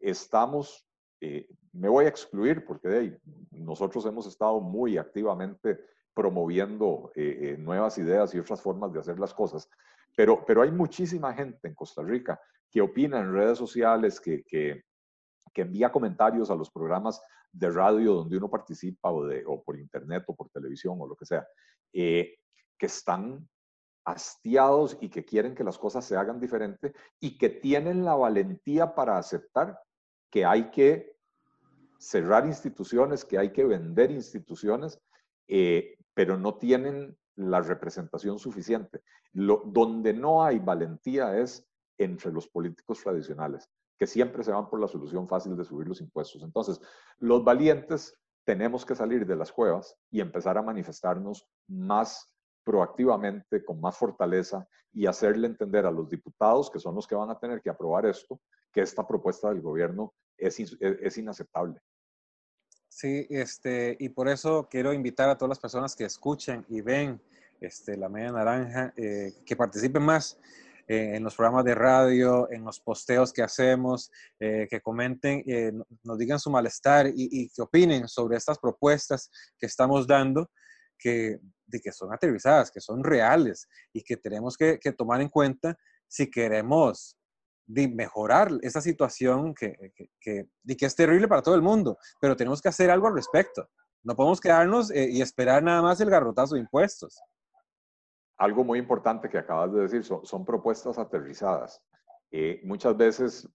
Estamos, 0.00 0.86
eh, 1.20 1.48
me 1.72 1.88
voy 1.88 2.06
a 2.06 2.08
excluir 2.08 2.64
porque 2.64 3.18
nosotros 3.50 4.06
hemos 4.06 4.26
estado 4.26 4.60
muy 4.60 4.96
activamente 4.96 5.78
promoviendo 6.14 7.12
eh, 7.14 7.38
eh, 7.40 7.56
nuevas 7.58 7.98
ideas 7.98 8.34
y 8.34 8.38
otras 8.38 8.62
formas 8.62 8.92
de 8.92 9.00
hacer 9.00 9.18
las 9.18 9.34
cosas. 9.34 9.68
Pero, 10.16 10.44
pero 10.44 10.62
hay 10.62 10.72
muchísima 10.72 11.34
gente 11.34 11.68
en 11.68 11.74
Costa 11.74 12.02
Rica 12.02 12.40
que 12.70 12.80
opina 12.80 13.20
en 13.20 13.32
redes 13.32 13.58
sociales, 13.58 14.20
que, 14.20 14.84
que 15.58 15.62
envía 15.62 15.90
comentarios 15.90 16.52
a 16.52 16.54
los 16.54 16.70
programas 16.70 17.20
de 17.50 17.68
radio 17.68 18.14
donde 18.14 18.36
uno 18.36 18.48
participa 18.48 19.10
o, 19.10 19.26
de, 19.26 19.44
por 19.64 19.76
internet 19.76 20.22
o 20.28 20.36
por 20.36 20.48
televisión 20.50 20.96
o 21.00 21.08
lo 21.08 21.16
que 21.16 21.26
sea, 21.26 21.48
eh, 21.92 22.36
que 22.78 22.86
están 22.86 23.48
hastiados 24.04 24.96
y 25.00 25.08
que 25.08 25.24
quieren 25.24 25.56
que 25.56 25.64
las 25.64 25.76
cosas 25.76 26.04
se 26.04 26.14
hagan 26.14 26.38
diferente 26.38 26.94
y 27.18 27.36
que 27.36 27.48
tienen 27.48 28.04
la 28.04 28.14
valentía 28.14 28.94
para 28.94 29.18
aceptar 29.18 29.76
que 30.30 30.44
hay 30.44 30.70
que 30.70 31.16
cerrar 31.98 32.46
instituciones, 32.46 33.24
que 33.24 33.36
hay 33.36 33.50
que 33.52 33.64
vender 33.64 34.12
instituciones, 34.12 35.00
eh, 35.48 35.96
pero 36.14 36.38
no 36.38 36.56
tienen 36.56 37.18
la 37.34 37.62
representación 37.62 38.38
suficiente. 38.38 39.02
Donde 39.32 40.12
no 40.12 40.44
hay 40.44 40.60
valentía 40.60 41.36
es 41.36 41.66
entre 41.98 42.30
los 42.30 42.46
políticos 42.46 43.02
tradicionales, 43.02 43.68
que 43.98 44.06
siempre 44.06 44.44
se 44.44 44.52
van 44.52 44.68
por 44.68 44.80
la 44.80 44.88
solución 44.88 45.26
fácil 45.26 45.56
de 45.56 45.64
subir 45.64 45.88
los 45.88 46.00
impuestos. 46.00 46.42
Entonces, 46.42 46.80
los 47.18 47.44
valientes 47.44 48.16
tenemos 48.44 48.86
que 48.86 48.94
salir 48.94 49.26
de 49.26 49.36
las 49.36 49.52
cuevas 49.52 49.96
y 50.10 50.20
empezar 50.20 50.56
a 50.56 50.62
manifestarnos 50.62 51.46
más 51.66 52.32
proactivamente, 52.64 53.64
con 53.64 53.80
más 53.80 53.96
fortaleza 53.96 54.66
y 54.92 55.06
hacerle 55.06 55.48
entender 55.48 55.86
a 55.86 55.90
los 55.90 56.08
diputados, 56.08 56.70
que 56.70 56.78
son 56.78 56.94
los 56.94 57.06
que 57.06 57.14
van 57.14 57.30
a 57.30 57.38
tener 57.38 57.60
que 57.60 57.70
aprobar 57.70 58.06
esto, 58.06 58.40
que 58.72 58.80
esta 58.80 59.06
propuesta 59.06 59.48
del 59.48 59.60
gobierno 59.60 60.14
es, 60.36 60.58
es 60.60 61.18
inaceptable. 61.18 61.80
Sí, 62.88 63.26
este, 63.28 63.96
y 64.00 64.08
por 64.08 64.28
eso 64.28 64.66
quiero 64.70 64.92
invitar 64.92 65.28
a 65.28 65.36
todas 65.36 65.50
las 65.50 65.60
personas 65.60 65.94
que 65.94 66.04
escuchen 66.04 66.64
y 66.68 66.80
ven 66.80 67.20
este, 67.60 67.96
la 67.96 68.08
media 68.08 68.32
naranja, 68.32 68.92
eh, 68.96 69.34
que 69.44 69.56
participen 69.56 70.02
más 70.02 70.38
eh, 70.88 71.16
en 71.16 71.22
los 71.22 71.36
programas 71.36 71.64
de 71.64 71.74
radio, 71.74 72.50
en 72.50 72.64
los 72.64 72.80
posteos 72.80 73.32
que 73.32 73.42
hacemos, 73.42 74.10
eh, 74.40 74.66
que 74.68 74.80
comenten, 74.80 75.44
nos 76.02 76.18
digan 76.18 76.40
su 76.40 76.50
malestar 76.50 77.06
y, 77.14 77.50
que 77.50 77.62
opinen 77.62 78.08
sobre 78.08 78.36
estas 78.36 78.58
propuestas 78.58 79.30
que 79.58 79.66
estamos 79.66 80.06
dando, 80.06 80.50
que, 80.98 81.38
de 81.66 81.80
que 81.80 81.92
son 81.92 82.12
aterrizadas, 82.12 82.70
que 82.70 82.80
son 82.80 83.04
reales 83.04 83.68
y 83.92 84.02
que 84.02 84.16
tenemos 84.16 84.56
que, 84.56 84.78
que 84.78 84.92
tomar 84.92 85.20
en 85.20 85.28
cuenta 85.28 85.76
si 86.08 86.30
queremos 86.30 87.18
de 87.68 87.86
mejorar 87.86 88.50
esa 88.62 88.80
situación 88.80 89.54
que, 89.54 89.92
que, 89.94 90.48
que, 90.66 90.86
es 90.86 90.96
terrible 90.96 91.28
para 91.28 91.42
todo 91.42 91.54
el 91.54 91.62
mundo, 91.62 91.98
pero 92.18 92.34
tenemos 92.34 92.62
que 92.62 92.70
hacer 92.70 92.90
algo 92.90 93.06
al 93.08 93.14
respecto. 93.14 93.68
No 94.02 94.16
podemos 94.16 94.40
quedarnos 94.40 94.90
eh, 94.90 95.08
y 95.10 95.20
esperar 95.20 95.62
nada 95.62 95.82
más 95.82 96.00
el 96.00 96.08
garrotazo 96.08 96.54
de 96.54 96.62
impuestos. 96.62 97.20
Algo 98.38 98.64
muy 98.64 98.78
importante 98.78 99.28
que 99.28 99.38
acabas 99.38 99.72
de 99.72 99.82
decir, 99.82 100.04
son, 100.04 100.44
propuestas 100.44 100.98
aterrizadas. 100.98 101.82
Eh, 102.30 102.60
muchas 102.64 102.96
veces 102.96 103.48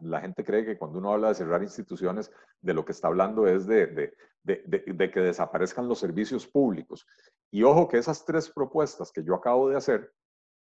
la 0.00 0.20
gente 0.20 0.44
cree 0.44 0.64
que 0.64 0.78
cuando 0.78 0.98
uno 0.98 1.12
habla 1.12 1.28
de 1.28 1.34
cerrar 1.34 1.62
instituciones, 1.62 2.30
de 2.60 2.74
lo 2.74 2.84
que 2.84 2.92
está 2.92 3.08
hablando 3.08 3.46
es 3.46 3.66
de, 3.66 3.86
de, 3.86 4.14
de, 4.44 5.10
que 5.10 5.20
desaparezcan 5.20 5.88
los 5.88 5.98
servicios 5.98 6.46
públicos. 6.46 7.06
Y 7.50 7.62
ojo 7.62 7.88
que 7.88 7.98
esas 7.98 8.24
tres 8.24 8.50
propuestas 8.50 9.12
que 9.12 9.22
yo 9.22 9.34
acabo 9.34 9.68
de 9.68 9.76
hacer, 9.76 10.12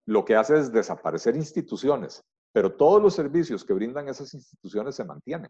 lo 0.05 0.25
que 0.25 0.35
hace 0.35 0.57
es 0.57 0.71
desaparecer 0.71 1.35
instituciones, 1.35 2.23
pero 2.51 2.75
todos 2.75 3.01
los 3.01 3.15
servicios 3.15 3.63
que 3.63 3.73
brindan 3.73 4.09
esas 4.09 4.33
instituciones 4.33 4.95
se 4.95 5.05
mantienen. 5.05 5.49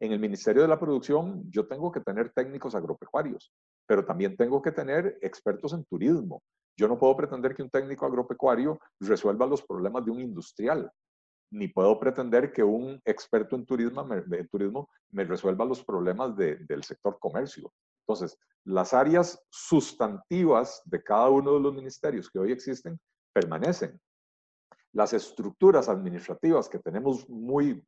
En 0.00 0.12
el 0.12 0.18
Ministerio 0.18 0.62
de 0.62 0.68
la 0.68 0.78
Producción 0.78 1.44
yo 1.50 1.66
tengo 1.66 1.92
que 1.92 2.00
tener 2.00 2.32
técnicos 2.32 2.74
agropecuarios, 2.74 3.52
pero 3.86 4.04
también 4.04 4.36
tengo 4.36 4.62
que 4.62 4.72
tener 4.72 5.18
expertos 5.20 5.72
en 5.72 5.84
turismo. 5.84 6.42
Yo 6.80 6.88
no 6.88 6.98
puedo 6.98 7.14
pretender 7.14 7.54
que 7.54 7.62
un 7.62 7.68
técnico 7.68 8.06
agropecuario 8.06 8.80
resuelva 9.00 9.44
los 9.44 9.62
problemas 9.62 10.02
de 10.02 10.12
un 10.12 10.18
industrial, 10.18 10.90
ni 11.52 11.68
puedo 11.68 12.00
pretender 12.00 12.54
que 12.54 12.62
un 12.62 12.98
experto 13.04 13.54
en 13.54 13.66
turismo 13.66 14.02
me, 14.02 14.22
turismo 14.44 14.88
me 15.10 15.24
resuelva 15.24 15.66
los 15.66 15.84
problemas 15.84 16.34
del 16.34 16.82
sector 16.82 17.18
comercio. 17.18 17.70
Entonces, 18.06 18.38
las 18.64 18.94
áreas 18.94 19.38
sustantivas 19.50 20.80
de 20.86 21.02
cada 21.02 21.28
uno 21.28 21.52
de 21.52 21.60
los 21.60 21.74
ministerios 21.74 22.30
que 22.30 22.38
hoy 22.38 22.52
existen 22.52 22.98
permanecen. 23.34 24.00
Las 24.94 25.12
estructuras 25.12 25.86
administrativas 25.86 26.66
que 26.66 26.78
tenemos 26.78 27.28
muy, 27.28 27.86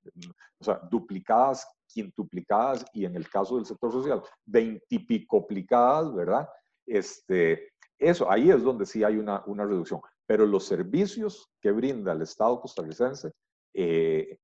o 0.58 0.64
sea, 0.64 0.78
duplicadas, 0.90 1.66
quintuplicadas 1.86 2.84
y 2.92 3.06
en 3.06 3.16
el 3.16 3.26
caso 3.30 3.56
del 3.56 3.64
sector 3.64 3.90
social, 3.90 4.22
veintipicoplicadas, 4.44 6.14
¿verdad? 6.14 6.46
Este, 6.84 7.72
eso, 8.02 8.30
ahí 8.30 8.50
es 8.50 8.62
donde 8.62 8.86
sí 8.86 9.04
hay 9.04 9.16
una, 9.16 9.42
una 9.46 9.64
reducción. 9.64 10.00
Pero 10.26 10.46
los 10.46 10.64
servicios 10.66 11.50
que 11.60 11.72
brinda 11.72 12.12
el 12.12 12.22
Estado 12.22 12.60
costarricense 12.60 13.32
eh, 13.74 14.38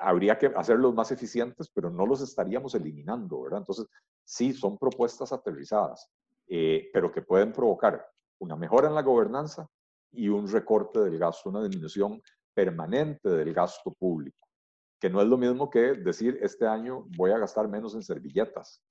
habría 0.00 0.38
que 0.38 0.46
hacerlos 0.46 0.94
más 0.94 1.10
eficientes, 1.10 1.70
pero 1.72 1.90
no 1.90 2.06
los 2.06 2.20
estaríamos 2.20 2.74
eliminando, 2.74 3.42
¿verdad? 3.42 3.60
Entonces, 3.60 3.86
sí, 4.24 4.52
son 4.52 4.78
propuestas 4.78 5.32
aterrizadas, 5.32 6.08
eh, 6.48 6.88
pero 6.92 7.12
que 7.12 7.22
pueden 7.22 7.52
provocar 7.52 8.06
una 8.38 8.56
mejora 8.56 8.88
en 8.88 8.94
la 8.94 9.02
gobernanza 9.02 9.68
y 10.12 10.28
un 10.28 10.50
recorte 10.50 11.00
del 11.00 11.18
gasto, 11.18 11.50
una 11.50 11.62
disminución 11.62 12.22
permanente 12.54 13.28
del 13.28 13.52
gasto 13.52 13.92
público, 13.92 14.48
que 15.00 15.10
no 15.10 15.20
es 15.20 15.28
lo 15.28 15.36
mismo 15.36 15.70
que 15.70 15.94
decir, 15.94 16.38
este 16.42 16.66
año 16.66 17.06
voy 17.16 17.30
a 17.30 17.38
gastar 17.38 17.68
menos 17.68 17.94
en 17.94 18.02
servilletas. 18.02 18.82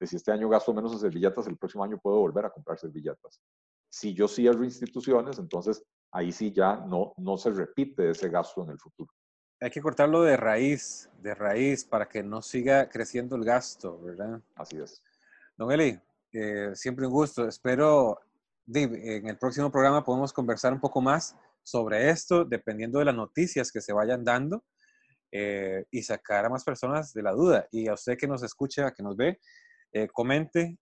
Si 0.00 0.16
este 0.16 0.32
año 0.32 0.48
gasto 0.48 0.74
menos 0.74 0.92
en 0.92 0.98
servilletas, 0.98 1.46
el 1.46 1.56
próximo 1.56 1.84
año 1.84 1.98
puedo 1.98 2.18
volver 2.18 2.44
a 2.44 2.50
comprar 2.50 2.78
servilletas. 2.78 3.40
Si 3.88 4.12
yo 4.14 4.28
cierro 4.28 4.64
instituciones, 4.64 5.38
entonces 5.38 5.82
ahí 6.10 6.32
sí 6.32 6.52
ya 6.52 6.76
no, 6.76 7.14
no 7.16 7.36
se 7.36 7.50
repite 7.50 8.10
ese 8.10 8.28
gasto 8.28 8.62
en 8.64 8.70
el 8.70 8.78
futuro. 8.78 9.10
Hay 9.60 9.70
que 9.70 9.80
cortarlo 9.80 10.22
de 10.22 10.36
raíz, 10.36 11.08
de 11.22 11.34
raíz, 11.34 11.84
para 11.84 12.08
que 12.08 12.22
no 12.22 12.42
siga 12.42 12.90
creciendo 12.90 13.36
el 13.36 13.44
gasto, 13.44 13.98
¿verdad? 14.02 14.42
Así 14.54 14.76
es. 14.76 15.02
Don 15.56 15.72
Eli, 15.72 15.98
eh, 16.32 16.72
siempre 16.74 17.06
un 17.06 17.12
gusto. 17.12 17.48
Espero 17.48 18.20
en 18.74 19.28
el 19.28 19.38
próximo 19.38 19.70
programa 19.70 20.04
podemos 20.04 20.32
conversar 20.32 20.72
un 20.72 20.80
poco 20.80 21.00
más 21.00 21.36
sobre 21.62 22.10
esto, 22.10 22.44
dependiendo 22.44 22.98
de 22.98 23.06
las 23.06 23.14
noticias 23.14 23.72
que 23.72 23.80
se 23.80 23.92
vayan 23.92 24.24
dando 24.24 24.64
eh, 25.32 25.84
y 25.90 26.02
sacar 26.02 26.44
a 26.44 26.50
más 26.50 26.64
personas 26.64 27.12
de 27.12 27.22
la 27.22 27.32
duda. 27.32 27.66
Y 27.70 27.88
a 27.88 27.94
usted 27.94 28.18
que 28.18 28.28
nos 28.28 28.42
escucha, 28.42 28.92
que 28.92 29.02
nos 29.02 29.16
ve, 29.16 29.40
eh, 29.96 30.08
comente, 30.12 30.78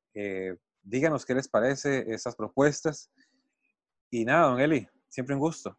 díganos 0.82 1.24
qué 1.24 1.34
les 1.34 1.48
parece 1.48 2.12
esas 2.12 2.34
propuestas. 2.34 3.12
Y 4.10 4.24
nada, 4.24 4.48
don 4.48 4.60
Eli, 4.60 4.86
siempre 5.08 5.34
un 5.34 5.40
gusto. 5.40 5.78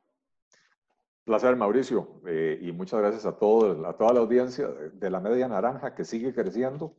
Placer, 1.25 1.55
Mauricio, 1.55 2.21
eh, 2.27 2.59
y 2.61 2.71
muchas 2.71 2.99
gracias 2.99 3.25
a, 3.25 3.35
todo, 3.37 3.87
a 3.87 3.97
toda 3.97 4.13
la 4.13 4.19
audiencia 4.19 4.67
de 4.67 5.09
la 5.09 5.19
Media 5.19 5.47
Naranja 5.47 5.95
que 5.95 6.05
sigue 6.05 6.33
creciendo. 6.33 6.95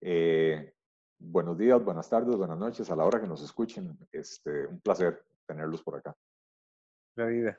Eh, 0.00 0.74
buenos 1.18 1.56
días, 1.56 1.82
buenas 1.82 2.10
tardes, 2.10 2.36
buenas 2.36 2.58
noches 2.58 2.90
a 2.90 2.96
la 2.96 3.04
hora 3.04 3.20
que 3.20 3.28
nos 3.28 3.42
escuchen. 3.42 3.96
Este, 4.10 4.66
un 4.66 4.80
placer 4.80 5.24
tenerlos 5.46 5.82
por 5.82 5.96
acá. 5.96 6.14
La 7.14 7.26
vida. 7.26 7.58